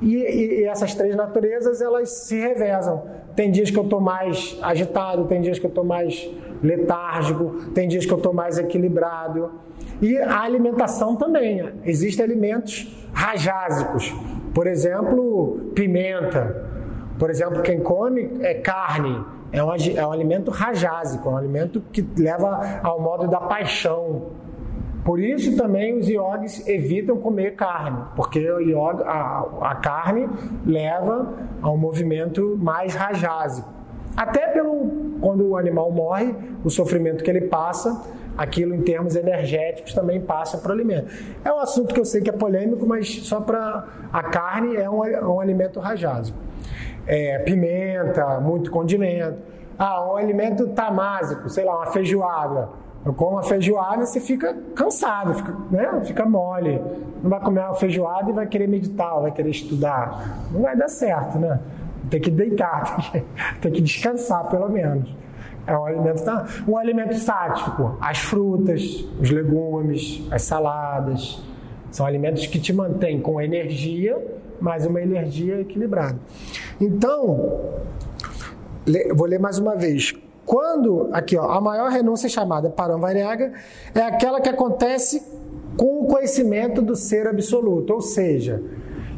E, 0.00 0.14
e, 0.16 0.64
essas 0.64 0.94
três 0.94 1.16
naturezas 1.16 1.80
elas 1.80 2.10
se 2.10 2.38
revezam. 2.38 3.04
Tem 3.34 3.50
dias 3.50 3.70
que 3.70 3.78
eu 3.78 3.84
estou 3.84 4.00
mais 4.00 4.58
agitado, 4.62 5.24
tem 5.24 5.40
dias 5.40 5.58
que 5.58 5.66
eu 5.66 5.70
estou 5.70 5.84
mais 5.84 6.30
letárgico, 6.62 7.70
tem 7.74 7.88
dias 7.88 8.06
que 8.06 8.12
eu 8.12 8.16
estou 8.16 8.32
mais 8.32 8.58
equilibrado. 8.58 9.50
E 10.00 10.16
a 10.18 10.40
alimentação 10.40 11.16
também. 11.16 11.72
Existem 11.84 12.24
alimentos 12.24 12.94
rajásicos, 13.12 14.14
por 14.54 14.66
exemplo, 14.66 15.72
pimenta. 15.74 16.66
Por 17.18 17.30
exemplo, 17.30 17.62
quem 17.62 17.80
come 17.80 18.38
é 18.40 18.54
carne. 18.54 19.24
É 19.50 19.64
um, 19.64 19.70
é 19.72 20.06
um 20.06 20.12
alimento 20.12 20.50
rajásico, 20.50 21.28
é 21.28 21.32
um 21.32 21.36
alimento 21.36 21.82
que 21.90 22.06
leva 22.18 22.80
ao 22.82 23.00
modo 23.00 23.26
da 23.28 23.40
paixão. 23.40 24.26
Por 25.08 25.20
isso 25.20 25.56
também 25.56 25.96
os 25.96 26.06
iogues 26.06 26.68
evitam 26.68 27.16
comer 27.16 27.54
carne, 27.54 27.98
porque 28.14 28.40
yoga, 28.40 29.04
a, 29.06 29.70
a 29.70 29.74
carne 29.76 30.28
leva 30.66 31.32
a 31.62 31.70
um 31.70 31.78
movimento 31.78 32.58
mais 32.58 32.94
rajásico. 32.94 33.72
Até 34.14 34.48
pelo 34.48 35.16
quando 35.18 35.48
o 35.48 35.56
animal 35.56 35.90
morre, 35.90 36.34
o 36.62 36.68
sofrimento 36.68 37.24
que 37.24 37.30
ele 37.30 37.40
passa, 37.40 38.04
aquilo 38.36 38.74
em 38.74 38.82
termos 38.82 39.16
energéticos 39.16 39.94
também 39.94 40.20
passa 40.20 40.58
para 40.58 40.68
o 40.68 40.72
alimento. 40.74 41.10
É 41.42 41.50
um 41.50 41.58
assunto 41.58 41.94
que 41.94 42.00
eu 42.00 42.04
sei 42.04 42.20
que 42.20 42.28
é 42.28 42.34
polêmico, 42.34 42.86
mas 42.86 43.08
só 43.22 43.40
para 43.40 43.88
a 44.12 44.22
carne 44.24 44.76
é 44.76 44.90
um, 44.90 45.02
é 45.06 45.24
um 45.24 45.40
alimento 45.40 45.80
rajásico. 45.80 46.38
É, 47.06 47.38
pimenta, 47.38 48.38
muito 48.40 48.70
condimento. 48.70 49.38
Ah, 49.78 50.06
um 50.06 50.16
alimento 50.16 50.66
tamásico, 50.66 51.48
sei 51.48 51.64
lá, 51.64 51.76
uma 51.76 51.86
feijoada 51.86 52.68
eu 53.08 53.14
como 53.14 53.32
uma 53.32 53.42
feijoada, 53.42 54.04
você 54.04 54.20
fica 54.20 54.54
cansado, 54.74 55.34
fica, 55.34 55.56
né? 55.70 56.00
fica 56.04 56.24
mole. 56.24 56.80
Não 57.22 57.30
vai 57.30 57.40
comer 57.40 57.60
uma 57.60 57.74
feijoada 57.74 58.30
e 58.30 58.32
vai 58.32 58.46
querer 58.46 58.68
meditar, 58.68 59.20
vai 59.20 59.32
querer 59.32 59.50
estudar. 59.50 60.46
Não 60.52 60.62
vai 60.62 60.76
dar 60.76 60.88
certo, 60.88 61.38
né? 61.38 61.58
Tem 62.10 62.20
que 62.20 62.30
deitar, 62.30 62.96
tem 63.12 63.22
que, 63.22 63.60
tem 63.60 63.72
que 63.72 63.80
descansar 63.80 64.48
pelo 64.48 64.68
menos. 64.68 65.08
É 65.66 65.76
um 65.76 65.84
alimento, 65.84 66.22
um 66.66 66.76
alimento 66.76 67.14
sático. 67.16 67.96
As 68.00 68.18
frutas, 68.18 69.04
os 69.20 69.30
legumes, 69.30 70.26
as 70.30 70.42
saladas. 70.42 71.42
São 71.90 72.06
alimentos 72.06 72.46
que 72.46 72.58
te 72.58 72.72
mantêm 72.72 73.20
com 73.20 73.40
energia, 73.40 74.22
mas 74.60 74.86
uma 74.86 75.00
energia 75.00 75.60
equilibrada. 75.60 76.18
Então, 76.80 77.60
vou 79.14 79.26
ler 79.26 79.38
mais 79.38 79.58
uma 79.58 79.74
vez. 79.76 80.14
Quando, 80.48 81.10
aqui 81.12 81.36
ó, 81.36 81.42
a 81.50 81.60
maior 81.60 81.90
renúncia 81.90 82.26
chamada 82.26 82.70
Paramvariaga 82.70 83.52
é 83.94 84.00
aquela 84.00 84.40
que 84.40 84.48
acontece 84.48 85.22
com 85.76 86.00
o 86.00 86.06
conhecimento 86.06 86.80
do 86.80 86.96
ser 86.96 87.26
absoluto, 87.26 87.92
ou 87.92 88.00
seja, 88.00 88.62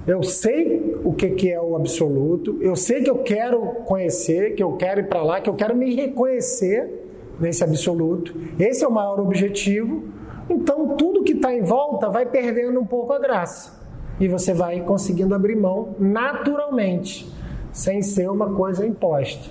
eu 0.09 0.25
sei 0.25 0.99
o 1.05 1.12
que, 1.12 1.31
que 1.31 1.49
é 1.49 1.61
o 1.61 1.77
absoluto, 1.77 2.59
eu 2.61 2.75
sei 2.75 3.05
que 3.05 3.09
eu 3.09 3.19
quero 3.19 3.61
conhecer, 3.85 4.57
que 4.57 4.62
eu 4.62 4.73
quero 4.73 5.03
ir 5.03 5.09
para 5.09 5.23
lá, 5.23 5.40
que 5.40 5.49
eu 5.49 5.55
quero 5.55 5.77
me 5.77 5.95
reconhecer 5.95 7.07
nesse 7.38 7.62
absoluto. 7.62 8.35
Esse 8.59 8.83
é 8.83 8.88
o 8.88 8.90
maior 8.90 9.21
objetivo. 9.21 10.03
Então, 10.49 10.97
tudo 10.97 11.23
que 11.23 11.35
está 11.35 11.55
em 11.55 11.62
volta 11.62 12.09
vai 12.09 12.27
perdendo 12.27 12.81
um 12.81 12.85
pouco 12.85 13.12
a 13.12 13.21
graça. 13.21 13.81
E 14.19 14.27
você 14.27 14.53
vai 14.53 14.81
conseguindo 14.81 15.33
abrir 15.33 15.55
mão 15.55 15.95
naturalmente, 15.97 17.33
sem 17.71 18.03
ser 18.03 18.29
uma 18.29 18.53
coisa 18.53 18.85
imposta. 18.85 19.49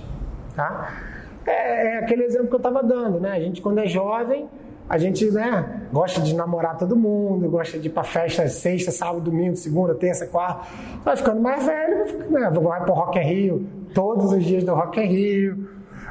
Tá? 0.54 1.09
É, 1.46 1.94
é 1.94 1.98
aquele 1.98 2.24
exemplo 2.24 2.48
que 2.48 2.54
eu 2.54 2.58
estava 2.58 2.82
dando, 2.82 3.20
né? 3.20 3.32
A 3.32 3.40
gente, 3.40 3.60
quando 3.60 3.78
é 3.78 3.86
jovem, 3.86 4.48
a 4.90 4.98
gente 4.98 5.30
né, 5.30 5.86
gosta 5.92 6.20
de 6.20 6.34
namorar 6.34 6.76
todo 6.76 6.96
mundo, 6.96 7.48
gosta 7.48 7.78
de 7.78 7.86
ir 7.86 7.90
para 7.92 8.02
festa 8.02 8.48
sexta, 8.48 8.90
sábado, 8.90 9.20
domingo, 9.20 9.54
segunda, 9.54 9.94
terça, 9.94 10.26
quarta. 10.26 10.66
Vai 11.04 11.16
ficando 11.16 11.40
mais 11.40 11.64
velho, 11.64 12.28
né, 12.28 12.50
vai 12.50 12.90
o 12.90 12.92
Rock 12.92 13.20
in 13.20 13.22
Rio, 13.22 13.66
todos 13.94 14.32
os 14.32 14.44
dias 14.44 14.64
do 14.64 14.74
Rock 14.74 15.00
in 15.00 15.04
Rio. 15.04 15.68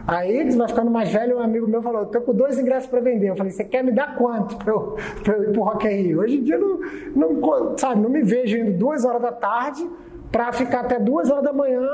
Aí 0.08 0.50
vai 0.56 0.68
ficando 0.70 0.90
mais 0.90 1.12
velho, 1.12 1.40
um 1.40 1.42
amigo 1.42 1.68
meu 1.68 1.82
falou, 1.82 2.04
estou 2.04 2.22
com 2.22 2.34
dois 2.34 2.58
ingressos 2.58 2.90
para 2.90 3.02
vender. 3.02 3.30
Eu 3.30 3.36
falei, 3.36 3.52
você 3.52 3.66
quer 3.66 3.84
me 3.84 3.92
dar 3.92 4.16
quanto 4.16 4.56
para 4.56 4.72
eu, 4.72 4.96
eu 5.28 5.44
ir 5.44 5.52
para 5.52 5.60
o 5.60 5.64
Rock 5.66 5.86
in 5.86 6.02
Rio? 6.02 6.22
Hoje 6.22 6.38
em 6.38 6.44
dia, 6.44 6.58
não, 6.58 6.80
não, 7.14 7.78
sabe, 7.78 8.00
não 8.00 8.10
me 8.10 8.24
vejo 8.24 8.58
indo 8.58 8.78
duas 8.78 9.04
horas 9.04 9.22
da 9.22 9.34
tarde 9.34 9.86
para 10.32 10.54
ficar 10.54 10.82
até 10.82 10.98
duas 10.98 11.30
horas 11.30 11.44
da 11.44 11.52
manhã 11.52 11.86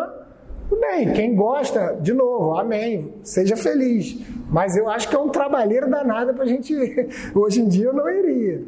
tudo 0.67 0.81
bem, 0.81 1.13
quem 1.13 1.35
gosta, 1.35 1.97
de 2.01 2.13
novo, 2.13 2.57
amém, 2.57 3.13
seja 3.23 3.55
feliz. 3.55 4.19
Mas 4.49 4.75
eu 4.75 4.89
acho 4.89 5.09
que 5.09 5.15
é 5.15 5.19
um 5.19 5.29
trabalheiro 5.29 5.89
danado 5.89 6.33
para 6.33 6.43
a 6.43 6.47
gente. 6.47 6.73
Hoje 7.35 7.61
em 7.61 7.67
dia 7.67 7.85
eu 7.85 7.93
não 7.93 8.09
iria. 8.09 8.63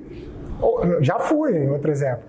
Já 1.02 1.20
fui, 1.20 1.58
em 1.58 1.70
outro 1.70 1.92
exemplo. 1.92 2.24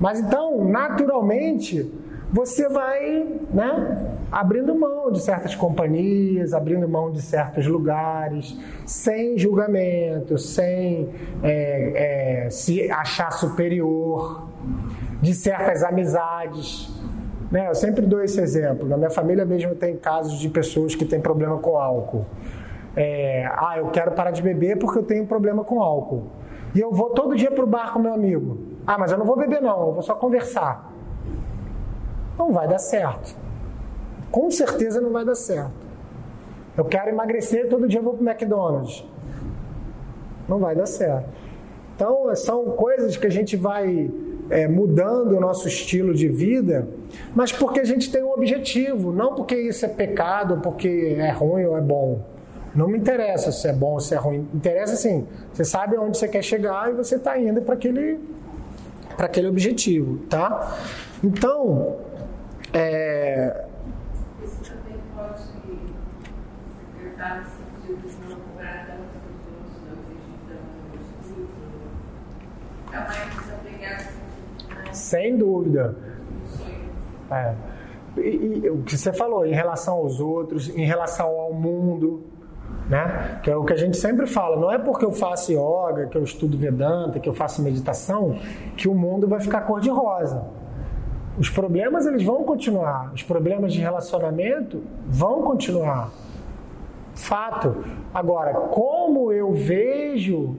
Mas 0.00 0.20
então, 0.20 0.64
naturalmente, 0.64 1.90
você 2.32 2.68
vai 2.68 3.26
né, 3.52 4.18
abrindo 4.30 4.74
mão 4.74 5.10
de 5.10 5.20
certas 5.20 5.54
companhias, 5.54 6.52
abrindo 6.52 6.86
mão 6.88 7.10
de 7.10 7.22
certos 7.22 7.66
lugares, 7.66 8.56
sem 8.84 9.38
julgamento, 9.38 10.36
sem 10.36 11.08
é, 11.42 12.44
é, 12.44 12.50
se 12.50 12.90
achar 12.90 13.32
superior, 13.32 14.46
de 15.22 15.34
certas 15.34 15.82
amizades. 15.82 16.97
Né? 17.50 17.68
Eu 17.68 17.74
sempre 17.74 18.04
dou 18.06 18.22
esse 18.22 18.40
exemplo. 18.40 18.86
Na 18.86 18.96
minha 18.96 19.10
família 19.10 19.44
mesmo 19.44 19.74
tem 19.74 19.96
casos 19.96 20.38
de 20.38 20.48
pessoas 20.48 20.94
que 20.94 21.04
têm 21.04 21.20
problema 21.20 21.58
com 21.58 21.78
álcool. 21.78 22.26
É, 22.96 23.46
ah, 23.52 23.74
eu 23.78 23.88
quero 23.90 24.12
parar 24.12 24.30
de 24.30 24.42
beber 24.42 24.78
porque 24.78 24.98
eu 24.98 25.02
tenho 25.02 25.26
problema 25.26 25.64
com 25.64 25.80
álcool. 25.80 26.26
E 26.74 26.80
eu 26.80 26.90
vou 26.90 27.10
todo 27.10 27.34
dia 27.34 27.50
para 27.50 27.64
o 27.64 27.66
bar 27.66 27.92
com 27.92 27.98
meu 27.98 28.12
amigo. 28.12 28.58
Ah, 28.86 28.98
mas 28.98 29.12
eu 29.12 29.18
não 29.18 29.24
vou 29.24 29.36
beber 29.36 29.62
não, 29.62 29.88
eu 29.88 29.92
vou 29.92 30.02
só 30.02 30.14
conversar. 30.14 30.92
Não 32.38 32.52
vai 32.52 32.68
dar 32.68 32.78
certo. 32.78 33.36
Com 34.30 34.50
certeza 34.50 35.00
não 35.00 35.10
vai 35.10 35.24
dar 35.24 35.34
certo. 35.34 35.72
Eu 36.76 36.84
quero 36.84 37.08
emagrecer, 37.08 37.68
todo 37.68 37.88
dia 37.88 37.98
eu 37.98 38.04
vou 38.04 38.14
para 38.14 38.22
o 38.22 38.28
McDonald's. 38.28 39.04
Não 40.48 40.58
vai 40.58 40.74
dar 40.74 40.86
certo. 40.86 41.28
Então, 41.94 42.34
são 42.36 42.66
coisas 42.66 43.16
que 43.16 43.26
a 43.26 43.30
gente 43.30 43.56
vai 43.56 44.08
é, 44.50 44.66
mudando 44.66 45.36
o 45.36 45.40
nosso 45.40 45.68
estilo 45.68 46.14
de 46.14 46.28
vida, 46.28 46.88
mas 47.34 47.52
porque 47.52 47.80
a 47.80 47.84
gente 47.84 48.10
tem 48.10 48.22
um 48.22 48.32
objetivo, 48.32 49.12
não 49.12 49.34
porque 49.34 49.54
isso 49.54 49.84
é 49.84 49.88
pecado, 49.88 50.60
porque 50.62 51.16
é 51.18 51.30
ruim 51.30 51.64
ou 51.64 51.76
é 51.76 51.80
bom. 51.80 52.24
Não 52.74 52.86
me 52.86 52.98
interessa 52.98 53.50
se 53.50 53.66
é 53.66 53.72
bom 53.72 53.94
ou 53.94 54.00
se 54.00 54.14
é 54.14 54.18
ruim. 54.18 54.48
Interessa 54.54 54.94
assim, 54.94 55.26
você 55.52 55.64
sabe 55.64 55.96
onde 55.96 56.16
você 56.16 56.28
quer 56.28 56.42
chegar 56.42 56.90
e 56.90 56.92
você 56.92 57.16
está 57.16 57.38
indo 57.38 57.62
para 57.62 57.74
aquele, 57.74 58.20
aquele 59.18 59.48
objetivo, 59.48 60.18
tá? 60.28 60.76
Então, 61.22 61.96
é... 62.72 63.64
Isso 64.44 64.60
também 64.62 64.98
pode 65.16 65.42
pensar 66.96 67.40
no 67.40 67.46
sentido 67.46 68.08
de 68.08 68.28
não 68.28 68.36
cobrar 68.40 68.86
tanto 68.86 69.02
dos 69.02 69.42
outros, 69.56 69.82
não 69.84 69.94
exigir 69.98 70.36
tanto 70.48 70.68
dos 70.92 71.08
Ficar 72.84 73.02
mais 73.08 73.28
desapegado. 73.34 74.04
Né? 74.68 74.87
Sem 74.98 75.36
dúvida. 75.36 75.96
É. 77.30 77.54
E, 78.16 78.62
e, 78.64 78.70
o 78.70 78.82
que 78.82 78.96
você 78.96 79.12
falou 79.12 79.46
em 79.46 79.52
relação 79.52 79.94
aos 79.94 80.20
outros, 80.20 80.68
em 80.68 80.84
relação 80.84 81.28
ao 81.28 81.52
mundo, 81.52 82.24
né? 82.88 83.40
Que 83.42 83.50
é 83.50 83.56
o 83.56 83.64
que 83.64 83.72
a 83.72 83.76
gente 83.76 83.96
sempre 83.96 84.26
fala. 84.26 84.56
Não 84.56 84.72
é 84.72 84.78
porque 84.78 85.04
eu 85.04 85.12
faço 85.12 85.52
yoga, 85.52 86.06
que 86.06 86.16
eu 86.16 86.24
estudo 86.24 86.58
Vedanta, 86.58 87.20
que 87.20 87.28
eu 87.28 87.34
faço 87.34 87.62
meditação, 87.62 88.36
que 88.76 88.88
o 88.88 88.94
mundo 88.94 89.28
vai 89.28 89.40
ficar 89.40 89.62
cor 89.62 89.80
de 89.80 89.90
rosa. 89.90 90.44
Os 91.38 91.48
problemas 91.48 92.06
eles 92.06 92.24
vão 92.24 92.42
continuar. 92.42 93.12
Os 93.14 93.22
problemas 93.22 93.72
de 93.72 93.80
relacionamento 93.80 94.82
vão 95.06 95.42
continuar. 95.42 96.10
Fato. 97.14 97.84
Agora, 98.12 98.54
como 98.54 99.30
eu 99.32 99.52
vejo 99.52 100.56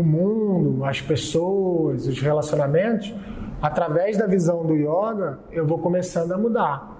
o 0.00 0.02
mundo, 0.02 0.84
as 0.84 1.00
pessoas, 1.00 2.06
os 2.06 2.20
relacionamentos, 2.20 3.14
através 3.60 4.16
da 4.16 4.26
visão 4.26 4.64
do 4.64 4.74
yoga, 4.74 5.38
eu 5.50 5.66
vou 5.66 5.78
começando 5.78 6.32
a 6.32 6.38
mudar. 6.38 6.96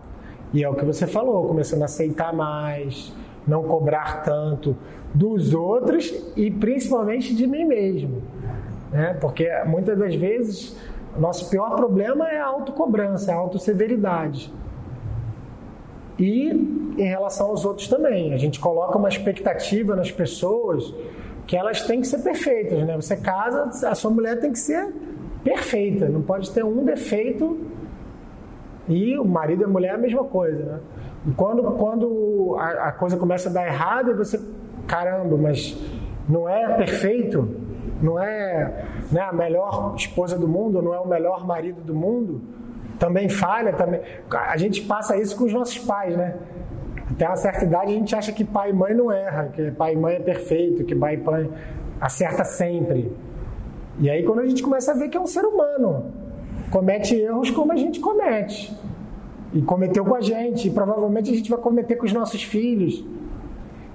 E 0.52 0.62
é 0.62 0.68
o 0.68 0.74
que 0.74 0.84
você 0.84 1.06
falou, 1.06 1.46
começando 1.46 1.82
a 1.82 1.86
aceitar 1.86 2.32
mais, 2.32 3.12
não 3.46 3.64
cobrar 3.64 4.22
tanto 4.22 4.76
dos 5.12 5.54
outros 5.54 6.12
e 6.36 6.50
principalmente 6.50 7.34
de 7.34 7.46
mim 7.46 7.64
mesmo. 7.64 8.22
Né? 8.90 9.14
Porque 9.20 9.48
muitas 9.66 9.98
das 9.98 10.14
vezes 10.14 10.76
nosso 11.18 11.48
pior 11.48 11.74
problema 11.74 12.28
é 12.28 12.38
a 12.38 12.46
autocobrança, 12.46 13.32
a 13.32 13.36
autosseveridade. 13.36 14.52
E 16.18 16.48
em 16.98 17.04
relação 17.04 17.48
aos 17.48 17.64
outros 17.64 17.88
também, 17.88 18.32
a 18.32 18.38
gente 18.38 18.58
coloca 18.58 18.96
uma 18.96 19.08
expectativa 19.08 19.94
nas 19.94 20.10
pessoas 20.10 20.94
que 21.46 21.56
elas 21.56 21.82
têm 21.82 22.00
que 22.00 22.06
ser 22.06 22.18
perfeitas, 22.22 22.84
né? 22.84 22.96
Você 22.96 23.16
casa, 23.16 23.88
a 23.88 23.94
sua 23.94 24.10
mulher 24.10 24.40
tem 24.40 24.52
que 24.52 24.58
ser 24.58 24.92
perfeita, 25.44 26.08
não 26.08 26.22
pode 26.22 26.50
ter 26.50 26.64
um 26.64 26.84
defeito 26.84 27.58
e 28.88 29.16
o 29.18 29.24
marido 29.24 29.62
e 29.62 29.64
a 29.64 29.68
mulher 29.68 29.92
é 29.92 29.94
a 29.94 29.98
mesma 29.98 30.24
coisa, 30.24 30.64
né? 30.64 30.80
E 31.26 31.30
quando, 31.32 31.62
quando 31.72 32.56
a, 32.58 32.88
a 32.88 32.92
coisa 32.92 33.16
começa 33.16 33.48
a 33.48 33.52
dar 33.52 33.66
errado, 33.66 34.16
você, 34.16 34.40
caramba, 34.86 35.36
mas 35.36 35.76
não 36.28 36.48
é 36.48 36.76
perfeito, 36.76 37.48
não 38.02 38.20
é 38.20 38.84
né, 39.10 39.20
a 39.20 39.32
melhor 39.32 39.94
esposa 39.96 40.38
do 40.38 40.46
mundo, 40.46 40.82
não 40.82 40.94
é 40.94 41.00
o 41.00 41.06
melhor 41.06 41.46
marido 41.46 41.80
do 41.80 41.94
mundo, 41.94 42.42
também 42.98 43.28
falha, 43.28 43.72
também. 43.72 44.00
A 44.30 44.56
gente 44.56 44.82
passa 44.82 45.16
isso 45.16 45.36
com 45.36 45.44
os 45.44 45.52
nossos 45.52 45.78
pais, 45.78 46.16
né? 46.16 46.36
Até 47.10 47.26
uma 47.26 47.36
certa 47.36 47.64
idade 47.64 47.92
a 47.92 47.94
gente 47.94 48.14
acha 48.14 48.32
que 48.32 48.44
pai 48.44 48.70
e 48.70 48.72
mãe 48.72 48.94
não 48.94 49.10
erra, 49.12 49.50
que 49.54 49.70
pai 49.70 49.92
e 49.92 49.96
mãe 49.96 50.16
é 50.16 50.20
perfeito, 50.20 50.84
que 50.84 50.94
pai 50.94 51.14
e 51.14 51.18
mãe 51.18 51.50
acerta 52.00 52.44
sempre. 52.44 53.12
E 53.98 54.10
aí 54.10 54.24
quando 54.24 54.40
a 54.40 54.46
gente 54.46 54.62
começa 54.62 54.92
a 54.92 54.94
ver 54.94 55.08
que 55.08 55.16
é 55.16 55.20
um 55.20 55.26
ser 55.26 55.44
humano, 55.44 56.12
comete 56.70 57.14
erros 57.14 57.50
como 57.50 57.72
a 57.72 57.76
gente 57.76 58.00
comete. 58.00 58.76
E 59.52 59.62
cometeu 59.62 60.04
com 60.04 60.14
a 60.14 60.20
gente, 60.20 60.68
e 60.68 60.70
provavelmente 60.70 61.30
a 61.30 61.34
gente 61.34 61.48
vai 61.48 61.58
cometer 61.60 61.96
com 61.96 62.04
os 62.04 62.12
nossos 62.12 62.42
filhos. 62.42 63.04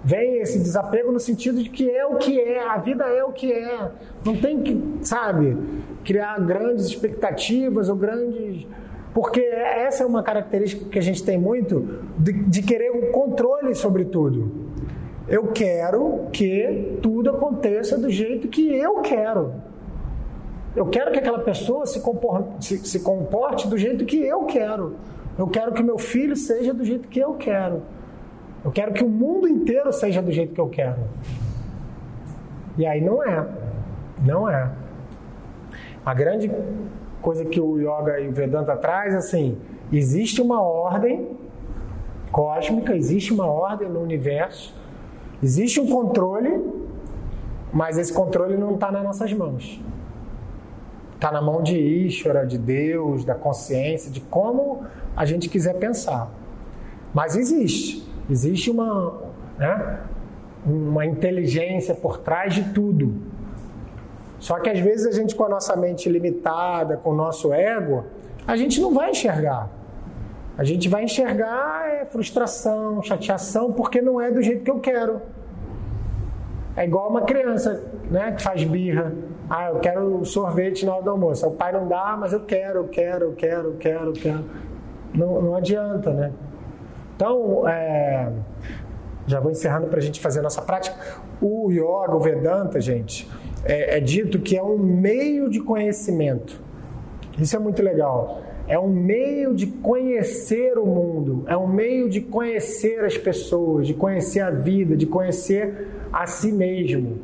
Vem 0.03 0.37
esse 0.37 0.57
desapego 0.57 1.11
no 1.11 1.19
sentido 1.19 1.61
de 1.61 1.69
que 1.69 1.89
é 1.89 2.05
o 2.05 2.15
que 2.15 2.39
é, 2.39 2.63
a 2.63 2.77
vida 2.77 3.03
é 3.03 3.23
o 3.23 3.31
que 3.31 3.51
é. 3.51 3.91
Não 4.25 4.35
tem 4.35 4.63
que, 4.63 4.81
sabe, 5.03 5.55
criar 6.03 6.39
grandes 6.39 6.85
expectativas 6.85 7.89
ou 7.89 7.95
grandes. 7.95 8.65
Porque 9.13 9.41
essa 9.41 10.03
é 10.03 10.05
uma 10.05 10.23
característica 10.23 10.85
que 10.85 10.97
a 10.97 11.01
gente 11.01 11.23
tem 11.23 11.37
muito 11.37 12.05
de, 12.17 12.31
de 12.31 12.61
querer 12.61 12.91
um 12.91 13.11
controle 13.11 13.75
sobre 13.75 14.05
tudo. 14.05 14.51
Eu 15.27 15.47
quero 15.47 16.27
que 16.31 16.97
tudo 17.01 17.29
aconteça 17.29 17.97
do 17.97 18.09
jeito 18.09 18.47
que 18.47 18.73
eu 18.73 19.01
quero. 19.01 19.53
Eu 20.75 20.85
quero 20.87 21.11
que 21.11 21.19
aquela 21.19 21.39
pessoa 21.39 21.85
se 21.85 21.99
comporte, 21.99 22.65
se, 22.65 22.77
se 22.87 22.99
comporte 23.01 23.67
do 23.67 23.77
jeito 23.77 24.05
que 24.05 24.21
eu 24.21 24.45
quero. 24.45 24.95
Eu 25.37 25.47
quero 25.47 25.73
que 25.73 25.83
meu 25.83 25.97
filho 25.97 26.35
seja 26.35 26.73
do 26.73 26.83
jeito 26.83 27.07
que 27.07 27.19
eu 27.19 27.33
quero. 27.33 27.81
Eu 28.63 28.71
quero 28.71 28.93
que 28.93 29.03
o 29.03 29.09
mundo 29.09 29.47
inteiro 29.47 29.91
seja 29.91 30.21
do 30.21 30.31
jeito 30.31 30.53
que 30.53 30.61
eu 30.61 30.69
quero. 30.69 30.99
E 32.77 32.85
aí 32.85 33.01
não 33.01 33.21
é. 33.21 33.45
Não 34.25 34.49
é. 34.49 34.71
A 36.05 36.13
grande 36.13 36.49
coisa 37.21 37.45
que 37.45 37.59
o 37.59 37.77
yoga 37.77 38.19
e 38.19 38.27
o 38.27 38.31
Vedanta 38.31 38.75
traz, 38.75 39.15
assim, 39.15 39.57
existe 39.91 40.41
uma 40.41 40.61
ordem 40.61 41.29
cósmica, 42.31 42.95
existe 42.95 43.33
uma 43.33 43.45
ordem 43.45 43.89
no 43.89 44.01
universo, 44.01 44.73
existe 45.41 45.79
um 45.79 45.87
controle, 45.87 46.61
mas 47.71 47.97
esse 47.97 48.11
controle 48.13 48.57
não 48.57 48.73
está 48.73 48.91
nas 48.91 49.03
nossas 49.03 49.31
mãos. 49.33 49.81
Está 51.15 51.31
na 51.31 51.41
mão 51.41 51.61
de 51.61 51.77
Ishvara, 51.77 52.45
de 52.45 52.57
Deus, 52.57 53.23
da 53.23 53.35
consciência, 53.35 54.09
de 54.11 54.21
como 54.21 54.83
a 55.15 55.23
gente 55.23 55.49
quiser 55.49 55.75
pensar. 55.75 56.31
Mas 57.13 57.35
existe. 57.35 58.09
Existe 58.29 58.71
uma, 58.71 59.21
né, 59.57 59.99
uma 60.65 61.05
inteligência 61.05 61.93
por 61.93 62.17
trás 62.17 62.55
de 62.55 62.73
tudo. 62.73 63.13
Só 64.41 64.59
que 64.59 64.71
às 64.71 64.79
vezes 64.79 65.05
a 65.05 65.11
gente, 65.11 65.35
com 65.35 65.45
a 65.45 65.49
nossa 65.49 65.75
mente 65.75 66.09
limitada, 66.09 66.97
com 66.97 67.11
o 67.11 67.15
nosso 67.15 67.53
ego, 67.53 68.05
a 68.47 68.57
gente 68.57 68.81
não 68.81 68.91
vai 68.91 69.11
enxergar. 69.11 69.69
A 70.57 70.63
gente 70.63 70.89
vai 70.89 71.03
enxergar 71.03 71.87
é, 71.87 72.05
frustração, 72.05 73.03
chateação, 73.03 73.71
porque 73.71 74.01
não 74.01 74.19
é 74.19 74.31
do 74.31 74.41
jeito 74.41 74.63
que 74.63 74.71
eu 74.71 74.79
quero. 74.79 75.21
É 76.75 76.83
igual 76.85 77.07
uma 77.07 77.21
criança 77.21 77.83
né, 78.09 78.31
que 78.31 78.41
faz 78.41 78.63
birra. 78.63 79.13
Ah, 79.47 79.69
eu 79.69 79.79
quero 79.79 80.25
sorvete 80.25 80.87
na 80.87 80.95
hora 80.95 81.03
do 81.03 81.11
almoço. 81.11 81.45
O 81.45 81.51
pai 81.51 81.71
não 81.71 81.87
dá, 81.87 82.17
mas 82.19 82.33
eu 82.33 82.39
quero, 82.39 82.79
eu 82.79 82.87
quero, 82.87 83.25
eu 83.25 83.33
quero, 83.33 83.67
eu 83.67 83.77
quero, 83.77 84.05
eu 84.07 84.13
quero. 84.13 84.45
Não, 85.13 85.39
não 85.39 85.55
adianta, 85.55 86.11
né? 86.11 86.31
Então, 87.15 87.67
é, 87.69 88.31
já 89.27 89.39
vou 89.39 89.51
encerrando 89.51 89.85
para 89.85 89.99
a 89.99 90.01
gente 90.01 90.19
fazer 90.19 90.39
a 90.39 90.43
nossa 90.43 90.63
prática. 90.63 90.97
O 91.39 91.69
yoga, 91.69 92.15
o 92.15 92.19
Vedanta, 92.19 92.81
gente, 92.81 93.29
é, 93.63 93.97
é 93.97 93.99
dito 93.99 94.39
que 94.39 94.57
é 94.57 94.63
um 94.63 94.77
meio 94.77 95.49
de 95.49 95.59
conhecimento. 95.59 96.61
Isso 97.39 97.55
é 97.55 97.59
muito 97.59 97.81
legal. 97.81 98.41
É 98.67 98.77
um 98.79 98.87
meio 98.87 99.53
de 99.53 99.67
conhecer 99.67 100.77
o 100.77 100.85
mundo, 100.85 101.43
é 101.47 101.57
um 101.57 101.67
meio 101.67 102.09
de 102.09 102.21
conhecer 102.21 103.03
as 103.03 103.17
pessoas, 103.17 103.87
de 103.87 103.93
conhecer 103.93 104.39
a 104.39 104.49
vida, 104.49 104.95
de 104.95 105.05
conhecer 105.05 105.87
a 106.11 106.25
si 106.25 106.51
mesmo. 106.51 107.19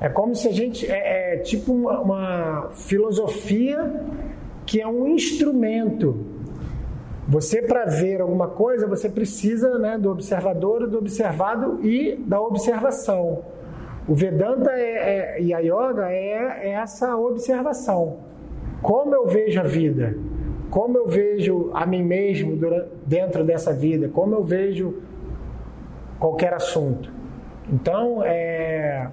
É 0.00 0.08
como 0.08 0.34
se 0.34 0.48
a 0.48 0.52
gente. 0.52 0.90
É, 0.90 1.34
é 1.34 1.36
tipo 1.38 1.72
uma, 1.72 2.00
uma 2.00 2.70
filosofia 2.70 4.02
que 4.64 4.80
é 4.80 4.86
um 4.86 5.06
instrumento 5.08 6.24
você, 7.30 7.62
para 7.62 7.84
ver 7.84 8.20
alguma 8.20 8.48
coisa, 8.48 8.88
você 8.88 9.08
precisa 9.08 9.78
né, 9.78 9.96
do 9.96 10.10
observador, 10.10 10.88
do 10.88 10.98
observado 10.98 11.78
e 11.80 12.16
da 12.16 12.40
observação. 12.40 13.44
O 14.10 14.14
Vedanta 14.16 14.72
é, 14.72 15.36
é, 15.36 15.40
e 15.40 15.54
a 15.54 15.60
Yoga 15.60 16.10
é, 16.10 16.66
é 16.66 16.70
essa 16.70 17.16
observação. 17.16 18.16
Como 18.82 19.14
eu 19.14 19.24
vejo 19.28 19.60
a 19.60 19.62
vida, 19.62 20.16
como 20.68 20.98
eu 20.98 21.06
vejo 21.06 21.70
a 21.72 21.86
mim 21.86 22.02
mesmo 22.02 22.58
dentro 23.06 23.44
dessa 23.44 23.72
vida, 23.72 24.08
como 24.08 24.34
eu 24.34 24.42
vejo 24.42 24.96
qualquer 26.18 26.52
assunto. 26.52 27.12
Então, 27.72 28.20
é, 28.24 29.08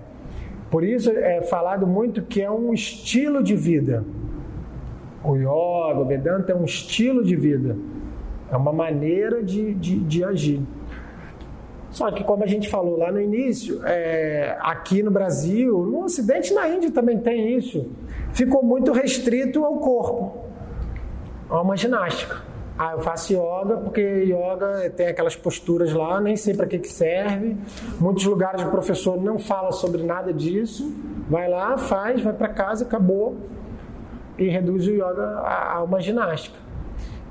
por 0.71 0.83
isso 0.83 1.11
é 1.11 1.43
falado 1.43 1.85
muito 1.85 2.23
que 2.23 2.41
é 2.41 2.49
um 2.49 2.73
estilo 2.73 3.43
de 3.43 3.55
vida. 3.55 4.03
O 5.23 5.35
yoga, 5.35 5.99
o 5.99 6.05
Vedanta 6.05 6.53
é 6.53 6.55
um 6.55 6.65
estilo 6.65 7.23
de 7.23 7.35
vida. 7.35 7.77
É 8.51 8.57
uma 8.57 8.73
maneira 8.73 9.43
de, 9.43 9.75
de, 9.75 9.99
de 9.99 10.23
agir. 10.23 10.59
Só 11.97 12.11
que, 12.11 12.23
como 12.23 12.43
a 12.43 12.47
gente 12.47 12.69
falou 12.69 12.95
lá 12.95 13.11
no 13.11 13.19
início, 13.19 13.81
é, 13.83 14.55
aqui 14.59 15.01
no 15.01 15.09
Brasil, 15.09 15.79
no 15.83 16.03
Ocidente 16.03 16.53
na 16.53 16.69
Índia 16.69 16.91
também 16.91 17.17
tem 17.17 17.57
isso, 17.57 17.89
ficou 18.33 18.61
muito 18.61 18.91
restrito 18.91 19.65
ao 19.65 19.79
corpo, 19.79 20.45
a 21.49 21.59
uma 21.59 21.75
ginástica. 21.75 22.43
Ah, 22.77 22.91
eu 22.91 22.99
faço 22.99 23.33
yoga 23.33 23.77
porque 23.77 23.99
yoga 23.99 24.91
tem 24.95 25.07
aquelas 25.07 25.35
posturas 25.35 25.91
lá, 25.91 26.21
nem 26.21 26.35
sei 26.35 26.53
para 26.53 26.67
que, 26.67 26.77
que 26.77 26.87
serve. 26.87 27.57
Muitos 27.99 28.25
lugares 28.25 28.61
o 28.61 28.69
professor 28.69 29.19
não 29.19 29.39
fala 29.39 29.71
sobre 29.71 30.03
nada 30.03 30.31
disso. 30.31 30.95
Vai 31.27 31.49
lá, 31.49 31.79
faz, 31.79 32.21
vai 32.21 32.33
para 32.33 32.49
casa, 32.49 32.85
acabou. 32.85 33.37
E 34.37 34.47
reduz 34.47 34.85
o 34.85 34.91
yoga 34.91 35.39
a, 35.39 35.77
a 35.77 35.83
uma 35.83 35.99
ginástica. 35.99 36.59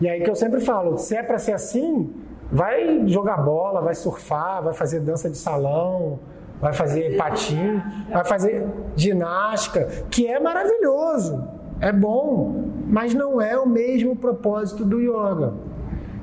E 0.01 0.09
aí 0.09 0.25
que 0.25 0.29
eu 0.29 0.35
sempre 0.35 0.59
falo, 0.59 0.99
se 0.99 1.15
é 1.15 1.23
para 1.23 1.39
ser 1.39 1.53
assim, 1.53 2.26
vai 2.51 3.07
jogar 3.09 3.39
bola, 3.39 3.81
vai 3.81 3.95
surfar, 3.95 4.63
vai 4.63 4.75
fazer 4.75 5.01
dança 5.01 5.29
de 5.29 5.37
salão, 5.37 6.19
vai 6.61 6.73
fazer 6.73 7.17
patim, 7.17 7.83
vai 8.11 8.25
fazer 8.25 8.67
ginástica, 8.95 9.87
que 10.11 10.27
é 10.27 10.39
maravilhoso, 10.39 11.43
é 11.81 11.93
bom, 11.93 12.71
mas 12.87 13.15
não 13.15 13.41
é 13.41 13.59
o 13.59 13.67
mesmo 13.67 14.17
propósito 14.17 14.85
do 14.85 15.01
yoga. 15.01 15.53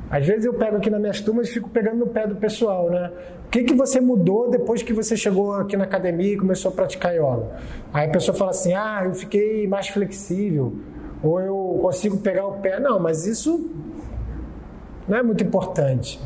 Às 0.09 0.27
vezes 0.27 0.45
eu 0.45 0.53
pego 0.53 0.77
aqui 0.77 0.89
nas 0.89 1.01
minhas 1.01 1.21
turmas 1.21 1.49
e 1.49 1.53
fico 1.53 1.69
pegando 1.69 1.97
no 1.97 2.07
pé 2.07 2.27
do 2.27 2.35
pessoal, 2.35 2.89
né? 2.89 3.11
O 3.47 3.49
que, 3.49 3.63
que 3.63 3.73
você 3.73 3.99
mudou 3.99 4.49
depois 4.49 4.83
que 4.83 4.93
você 4.93 5.17
chegou 5.17 5.53
aqui 5.53 5.75
na 5.75 5.85
academia 5.85 6.33
e 6.33 6.37
começou 6.37 6.71
a 6.71 6.73
praticar 6.73 7.13
yoga? 7.13 7.47
Aí 7.91 8.07
a 8.07 8.11
pessoa 8.11 8.35
fala 8.35 8.51
assim: 8.51 8.73
ah, 8.73 9.01
eu 9.05 9.13
fiquei 9.15 9.67
mais 9.67 9.87
flexível, 9.87 10.73
ou 11.23 11.39
eu 11.39 11.79
consigo 11.81 12.17
pegar 12.17 12.45
o 12.45 12.53
pé. 12.53 12.79
Não, 12.79 12.99
mas 12.99 13.25
isso 13.25 13.71
não 15.07 15.17
é 15.17 15.23
muito 15.23 15.43
importante. 15.43 16.19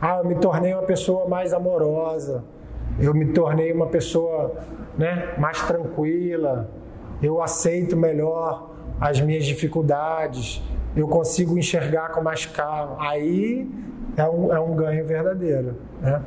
Ah, 0.00 0.18
eu 0.18 0.24
me 0.24 0.36
tornei 0.36 0.72
uma 0.72 0.82
pessoa 0.82 1.28
mais 1.28 1.52
amorosa, 1.52 2.44
eu 2.98 3.12
me 3.14 3.26
tornei 3.32 3.72
uma 3.72 3.86
pessoa 3.86 4.54
né, 4.96 5.34
mais 5.38 5.60
tranquila, 5.62 6.70
eu 7.22 7.42
aceito 7.42 7.96
melhor 7.96 8.70
as 9.00 9.20
minhas 9.20 9.44
dificuldades, 9.44 10.62
eu 10.96 11.06
consigo 11.06 11.58
enxergar 11.58 12.10
com 12.10 12.22
mais 12.22 12.46
calma. 12.46 12.96
Aí 12.98 13.68
é 14.16 14.24
um, 14.24 14.52
é 14.52 14.60
um 14.60 14.74
ganho 14.74 15.06
verdadeiro. 15.06 15.76
Né? 16.00 16.22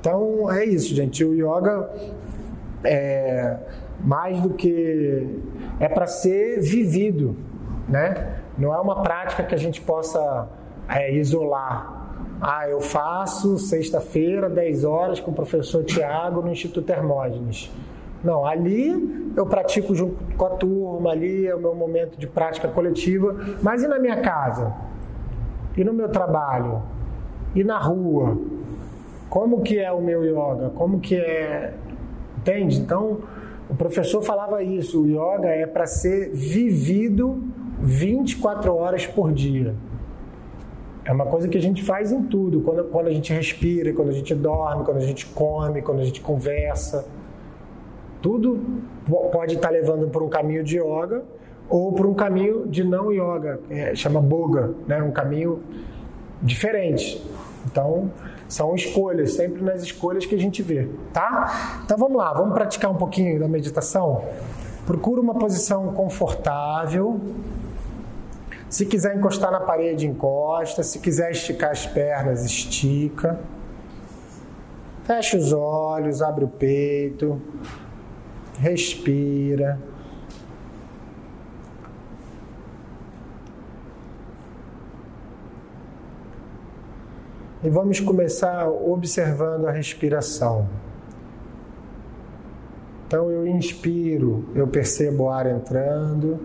Então 0.00 0.50
é 0.50 0.64
isso, 0.64 0.94
gente. 0.94 1.24
O 1.24 1.34
yoga 1.34 1.90
é 2.84 3.56
mais 4.00 4.40
do 4.40 4.50
que. 4.50 5.40
é 5.80 5.88
para 5.88 6.06
ser 6.06 6.60
vivido. 6.60 7.36
Né? 7.88 8.36
Não 8.56 8.74
é 8.74 8.78
uma 8.78 9.02
prática 9.02 9.42
que 9.42 9.54
a 9.54 9.58
gente 9.58 9.80
possa 9.80 10.48
é, 10.88 11.12
isolar. 11.14 11.98
Ah, 12.40 12.68
eu 12.68 12.80
faço 12.80 13.58
sexta-feira, 13.58 14.48
10 14.48 14.84
horas, 14.84 15.20
com 15.20 15.30
o 15.32 15.34
professor 15.34 15.84
Tiago 15.84 16.40
no 16.40 16.50
Instituto 16.50 16.88
Hermógenes. 16.90 17.70
Não, 18.22 18.44
ali 18.44 19.32
eu 19.36 19.46
pratico 19.46 19.94
junto 19.94 20.16
com 20.36 20.46
a 20.46 20.50
turma, 20.50 21.10
ali 21.10 21.46
é 21.46 21.54
o 21.54 21.60
meu 21.60 21.74
momento 21.74 22.18
de 22.18 22.26
prática 22.26 22.68
coletiva. 22.68 23.36
Mas 23.62 23.82
e 23.82 23.88
na 23.88 23.98
minha 23.98 24.20
casa? 24.20 24.72
E 25.76 25.84
no 25.84 25.92
meu 25.92 26.08
trabalho? 26.08 26.82
E 27.54 27.62
na 27.62 27.78
rua? 27.78 28.36
Como 29.28 29.62
que 29.62 29.78
é 29.78 29.92
o 29.92 30.00
meu 30.00 30.24
yoga? 30.24 30.70
Como 30.70 31.00
que 31.00 31.16
é. 31.16 31.74
Entende? 32.38 32.80
Então, 32.80 33.18
o 33.68 33.74
professor 33.74 34.22
falava 34.22 34.62
isso: 34.62 35.02
o 35.02 35.06
yoga 35.06 35.48
é 35.48 35.66
para 35.66 35.86
ser 35.86 36.30
vivido 36.32 37.42
24 37.80 38.74
horas 38.74 39.06
por 39.06 39.32
dia. 39.32 39.74
É 41.08 41.12
uma 41.12 41.26
coisa 41.26 41.48
que 41.48 41.56
a 41.56 41.60
gente 41.60 41.82
faz 41.82 42.12
em 42.12 42.22
tudo, 42.22 42.60
quando, 42.60 42.84
quando 42.84 43.06
a 43.06 43.12
gente 43.12 43.32
respira, 43.32 43.92
quando 43.94 44.10
a 44.10 44.12
gente 44.12 44.34
dorme, 44.34 44.84
quando 44.84 44.98
a 44.98 45.06
gente 45.06 45.24
come, 45.26 45.80
quando 45.80 46.00
a 46.00 46.04
gente 46.04 46.20
conversa 46.20 47.06
tudo 48.20 48.60
pode 49.32 49.54
estar 49.54 49.70
levando 49.70 50.08
para 50.08 50.22
um 50.22 50.28
caminho 50.28 50.62
de 50.64 50.78
yoga 50.78 51.22
ou 51.68 51.92
para 51.92 52.06
um 52.06 52.14
caminho 52.14 52.66
de 52.66 52.82
não 52.82 53.12
yoga, 53.12 53.60
é, 53.70 53.94
chama 53.94 54.20
boga, 54.20 54.74
né? 54.86 55.02
um 55.02 55.10
caminho 55.10 55.60
diferente. 56.40 57.22
Então, 57.66 58.10
são 58.48 58.74
escolhas, 58.74 59.34
sempre 59.34 59.62
nas 59.62 59.82
escolhas 59.82 60.24
que 60.24 60.34
a 60.34 60.38
gente 60.38 60.62
vê, 60.62 60.88
tá? 61.12 61.80
Então 61.84 61.98
vamos 61.98 62.16
lá, 62.16 62.32
vamos 62.32 62.54
praticar 62.54 62.90
um 62.90 62.94
pouquinho 62.94 63.38
da 63.38 63.46
meditação? 63.46 64.24
Procura 64.86 65.20
uma 65.20 65.34
posição 65.34 65.92
confortável. 65.92 67.20
Se 68.68 68.84
quiser 68.84 69.16
encostar 69.16 69.50
na 69.50 69.60
parede, 69.60 70.06
encosta. 70.06 70.82
Se 70.82 70.98
quiser 70.98 71.30
esticar 71.30 71.70
as 71.70 71.86
pernas, 71.86 72.44
estica. 72.44 73.40
Fecha 75.04 75.38
os 75.38 75.52
olhos, 75.52 76.20
abre 76.20 76.44
o 76.44 76.48
peito 76.48 77.40
respira. 78.58 79.78
E 87.62 87.68
vamos 87.68 87.98
começar 88.00 88.68
observando 88.68 89.66
a 89.66 89.72
respiração. 89.72 90.68
Então 93.06 93.30
eu 93.30 93.46
inspiro, 93.46 94.44
eu 94.54 94.66
percebo 94.66 95.24
o 95.24 95.30
ar 95.30 95.46
entrando. 95.46 96.38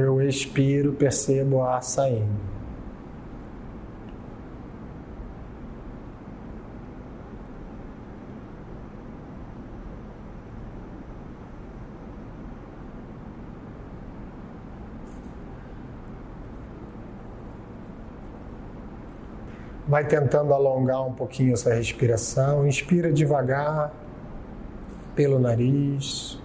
Eu 0.00 0.20
expiro, 0.22 0.92
percebo 0.92 1.56
o 1.56 1.62
ar 1.62 1.82
saindo. 1.82 2.50
Vai 19.86 20.06
tentando 20.06 20.54
alongar 20.54 21.04
um 21.04 21.12
pouquinho 21.12 21.52
essa 21.52 21.74
respiração. 21.74 22.64
Inspira 22.64 23.12
devagar 23.12 23.92
pelo 25.16 25.40
nariz. 25.40 26.39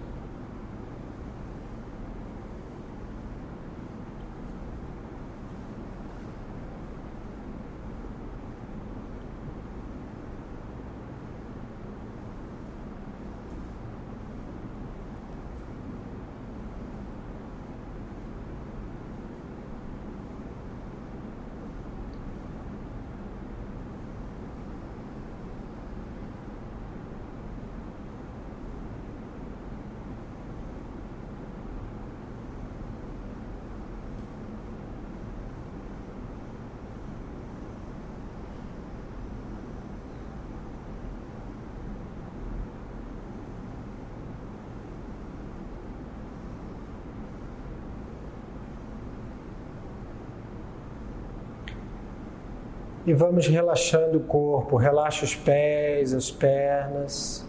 E 53.06 53.14
vamos 53.14 53.46
relaxando 53.46 54.18
o 54.18 54.24
corpo, 54.24 54.76
relaxa 54.76 55.24
os 55.24 55.32
pés, 55.32 56.12
as 56.12 56.28
pernas. 56.28 57.46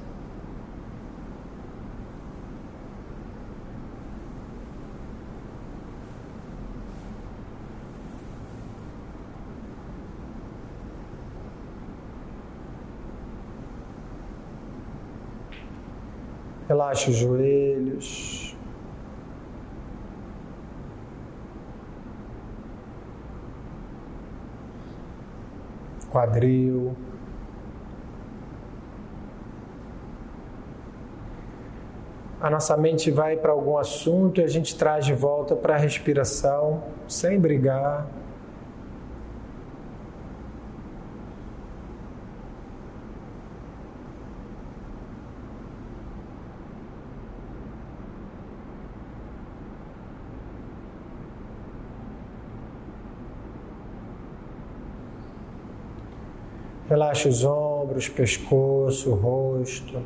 Relaxa 16.68 17.10
os 17.10 17.16
joelhos. 17.16 18.27
Quadril. 26.18 26.96
A 32.42 32.50
nossa 32.50 32.76
mente 32.76 33.12
vai 33.12 33.38
para 33.38 33.52
algum 33.52 33.78
assunto 33.78 34.42
e 34.42 34.44
a 34.44 34.48
gente 34.48 34.76
traz 34.76 35.06
de 35.06 35.14
volta 35.14 35.56
para 35.56 35.76
a 35.76 35.78
respiração, 35.78 36.84
sem 37.08 37.40
brigar. 37.40 38.08
Relaxa 57.08 57.30
os 57.30 57.46
ombros, 57.46 58.10
pescoço, 58.10 59.14
rosto. 59.14 59.98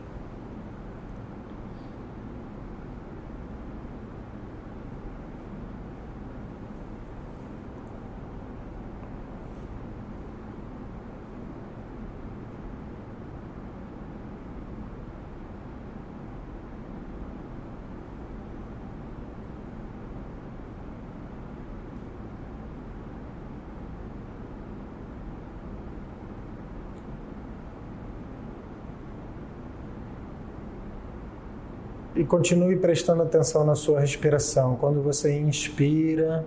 E 32.21 32.23
continue 32.23 32.75
prestando 32.75 33.23
atenção 33.23 33.65
na 33.65 33.73
sua 33.73 33.99
respiração. 33.99 34.75
Quando 34.75 35.01
você 35.01 35.39
inspira, 35.39 36.45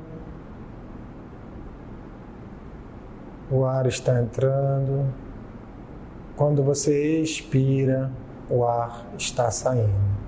o 3.50 3.64
ar 3.64 3.84
está 3.86 4.22
entrando. 4.22 5.12
Quando 6.36 6.62
você 6.62 7.20
expira, 7.20 8.08
o 8.48 8.64
ar 8.64 9.04
está 9.18 9.50
saindo. 9.50 10.23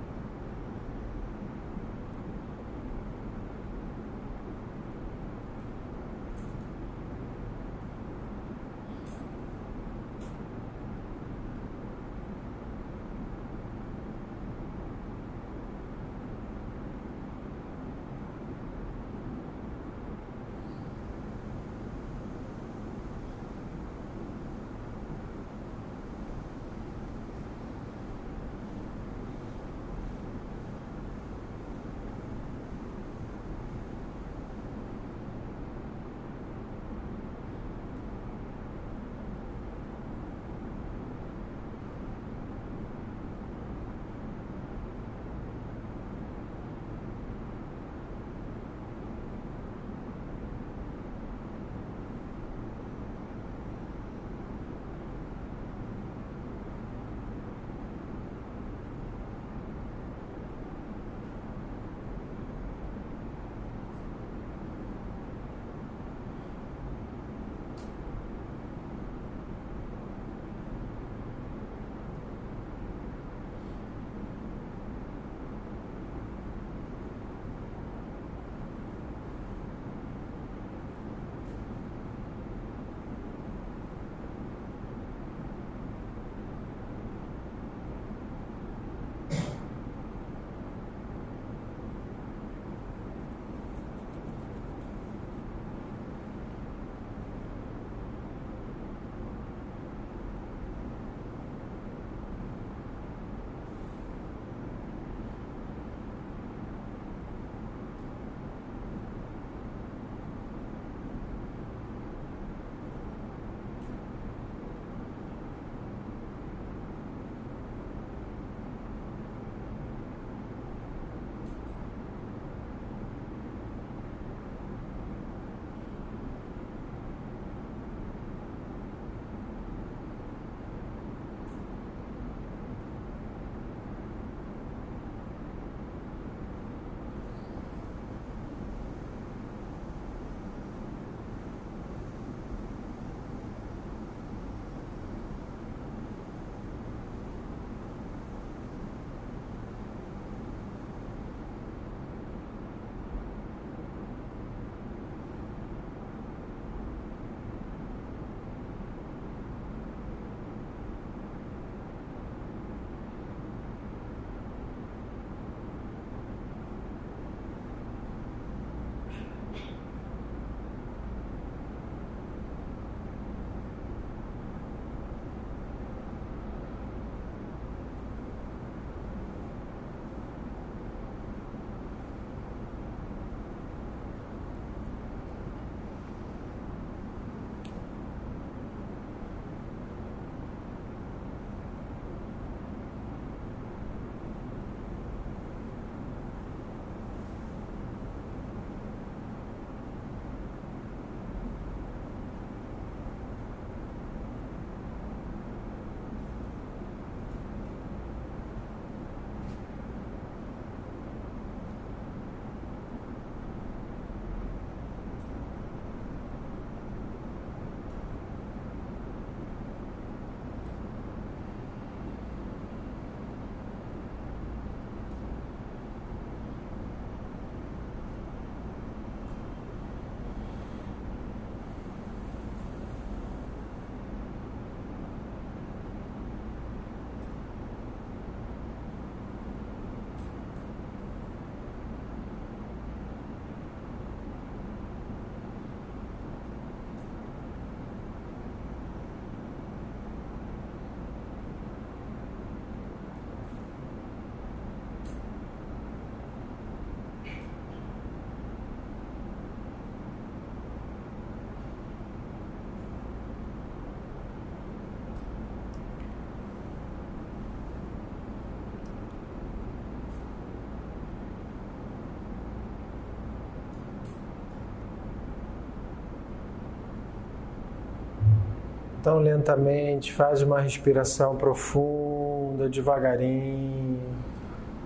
Então, 279.06 279.20
lentamente, 279.20 280.12
faz 280.12 280.42
uma 280.42 280.60
respiração 280.60 281.36
profunda, 281.36 282.68
devagarinho. 282.68 284.00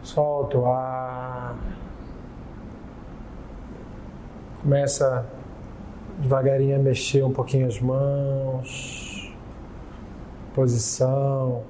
Solta 0.02 0.58
o 0.58 0.66
ar. 0.70 1.56
Começa 4.60 5.24
devagarinho 6.18 6.76
a 6.76 6.78
mexer 6.78 7.24
um 7.24 7.32
pouquinho 7.32 7.66
as 7.66 7.80
mãos. 7.80 9.34
Posição. 10.54 11.62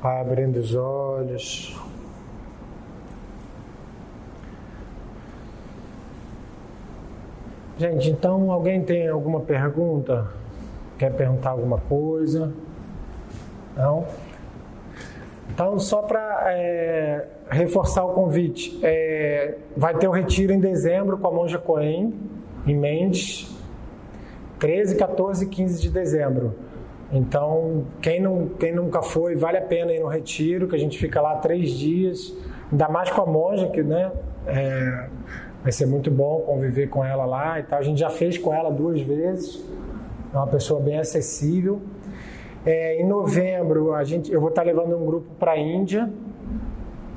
Vai 0.00 0.18
abrindo 0.22 0.56
os 0.56 0.74
olhos. 0.74 1.78
Gente, 7.78 8.10
então 8.10 8.50
alguém 8.50 8.82
tem 8.82 9.06
alguma 9.06 9.38
pergunta? 9.38 10.26
Quer 10.98 11.12
perguntar 11.12 11.50
alguma 11.50 11.78
coisa? 11.78 12.52
Não? 13.76 14.04
Então, 15.48 15.78
só 15.78 16.02
para 16.02 16.52
é, 16.52 17.28
reforçar 17.48 18.04
o 18.04 18.14
convite, 18.14 18.80
é, 18.82 19.58
vai 19.76 19.94
ter 19.96 20.08
o 20.08 20.10
retiro 20.10 20.52
em 20.52 20.58
dezembro 20.58 21.18
com 21.18 21.28
a 21.28 21.30
Monja 21.30 21.58
Coen, 21.58 22.12
em 22.66 22.76
Mendes, 22.76 23.56
13, 24.58 24.96
14 24.96 25.44
e 25.44 25.48
15 25.48 25.80
de 25.80 25.90
dezembro. 25.90 26.56
Então, 27.12 27.86
quem, 28.02 28.20
não, 28.20 28.48
quem 28.58 28.74
nunca 28.74 29.02
foi, 29.02 29.36
vale 29.36 29.56
a 29.56 29.62
pena 29.62 29.92
ir 29.92 30.00
no 30.00 30.08
retiro, 30.08 30.66
que 30.66 30.74
a 30.74 30.78
gente 30.78 30.98
fica 30.98 31.20
lá 31.20 31.36
três 31.36 31.70
dias, 31.70 32.36
ainda 32.72 32.88
mais 32.88 33.08
com 33.10 33.22
a 33.22 33.26
monja, 33.26 33.68
que 33.68 33.84
né, 33.84 34.10
é, 34.48 35.08
vai 35.62 35.72
ser 35.72 35.86
muito 35.86 36.10
bom 36.10 36.40
conviver 36.40 36.88
com 36.88 37.04
ela 37.04 37.24
lá 37.24 37.58
e 37.58 37.62
tal. 37.62 37.78
A 37.78 37.82
gente 37.82 37.98
já 37.98 38.10
fez 38.10 38.38
com 38.38 38.52
ela 38.52 38.70
duas 38.70 39.00
vezes, 39.00 39.64
é 40.32 40.36
uma 40.36 40.46
pessoa 40.46 40.80
bem 40.80 40.98
acessível. 40.98 41.80
É, 42.64 43.00
em 43.00 43.06
novembro, 43.06 43.94
a 43.94 44.04
gente, 44.04 44.32
eu 44.32 44.40
vou 44.40 44.50
estar 44.50 44.62
levando 44.62 44.96
um 44.96 45.06
grupo 45.06 45.28
para 45.38 45.52
a 45.52 45.58
Índia, 45.58 46.10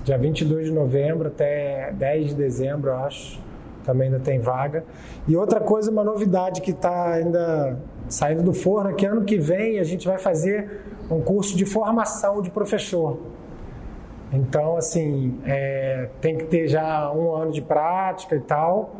dia 0.03 0.17
22 0.17 0.67
de 0.67 0.71
novembro 0.71 1.27
até 1.27 1.91
10 1.93 2.29
de 2.29 2.35
dezembro, 2.35 2.93
acho. 2.93 3.41
Também 3.83 4.07
ainda 4.07 4.19
tem 4.19 4.39
vaga. 4.39 4.83
E 5.27 5.35
outra 5.35 5.59
coisa, 5.59 5.89
uma 5.89 6.03
novidade 6.03 6.61
que 6.61 6.71
está 6.71 7.13
ainda 7.13 7.79
saindo 8.07 8.43
do 8.43 8.53
forno, 8.53 8.91
é 8.91 8.93
que 8.93 9.05
ano 9.05 9.23
que 9.23 9.37
vem 9.37 9.79
a 9.79 9.83
gente 9.83 10.07
vai 10.07 10.19
fazer 10.19 10.81
um 11.09 11.19
curso 11.19 11.57
de 11.57 11.65
formação 11.65 12.41
de 12.41 12.51
professor. 12.51 13.19
Então, 14.31 14.77
assim, 14.77 15.39
é, 15.45 16.07
tem 16.21 16.37
que 16.37 16.45
ter 16.45 16.67
já 16.67 17.11
um 17.11 17.35
ano 17.35 17.51
de 17.51 17.61
prática 17.61 18.35
e 18.35 18.39
tal, 18.39 18.95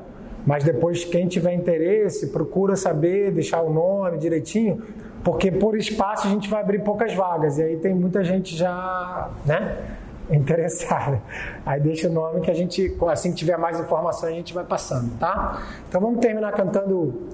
mas 0.45 0.63
depois, 0.63 1.05
quem 1.05 1.27
tiver 1.27 1.53
interesse, 1.53 2.27
procura 2.27 2.75
saber, 2.75 3.31
deixar 3.31 3.61
o 3.61 3.71
nome 3.71 4.17
direitinho, 4.17 4.81
porque 5.23 5.51
por 5.51 5.77
espaço 5.77 6.27
a 6.27 6.29
gente 6.29 6.49
vai 6.49 6.61
abrir 6.61 6.83
poucas 6.83 7.13
vagas, 7.13 7.57
e 7.59 7.63
aí 7.63 7.77
tem 7.77 7.93
muita 7.93 8.23
gente 8.23 8.55
já, 8.55 9.29
né? 9.45 9.77
Interessada. 10.29 11.21
Aí 11.65 11.79
deixa 11.81 12.07
o 12.07 12.11
nome 12.11 12.39
que 12.39 12.49
a 12.49 12.53
gente, 12.53 12.97
assim 13.09 13.31
que 13.31 13.37
tiver 13.37 13.57
mais 13.57 13.79
informação, 13.79 14.29
a 14.29 14.31
gente 14.31 14.53
vai 14.53 14.63
passando, 14.63 15.17
tá? 15.19 15.61
Então 15.89 15.99
vamos 15.99 16.19
terminar 16.19 16.53
cantando 16.53 17.27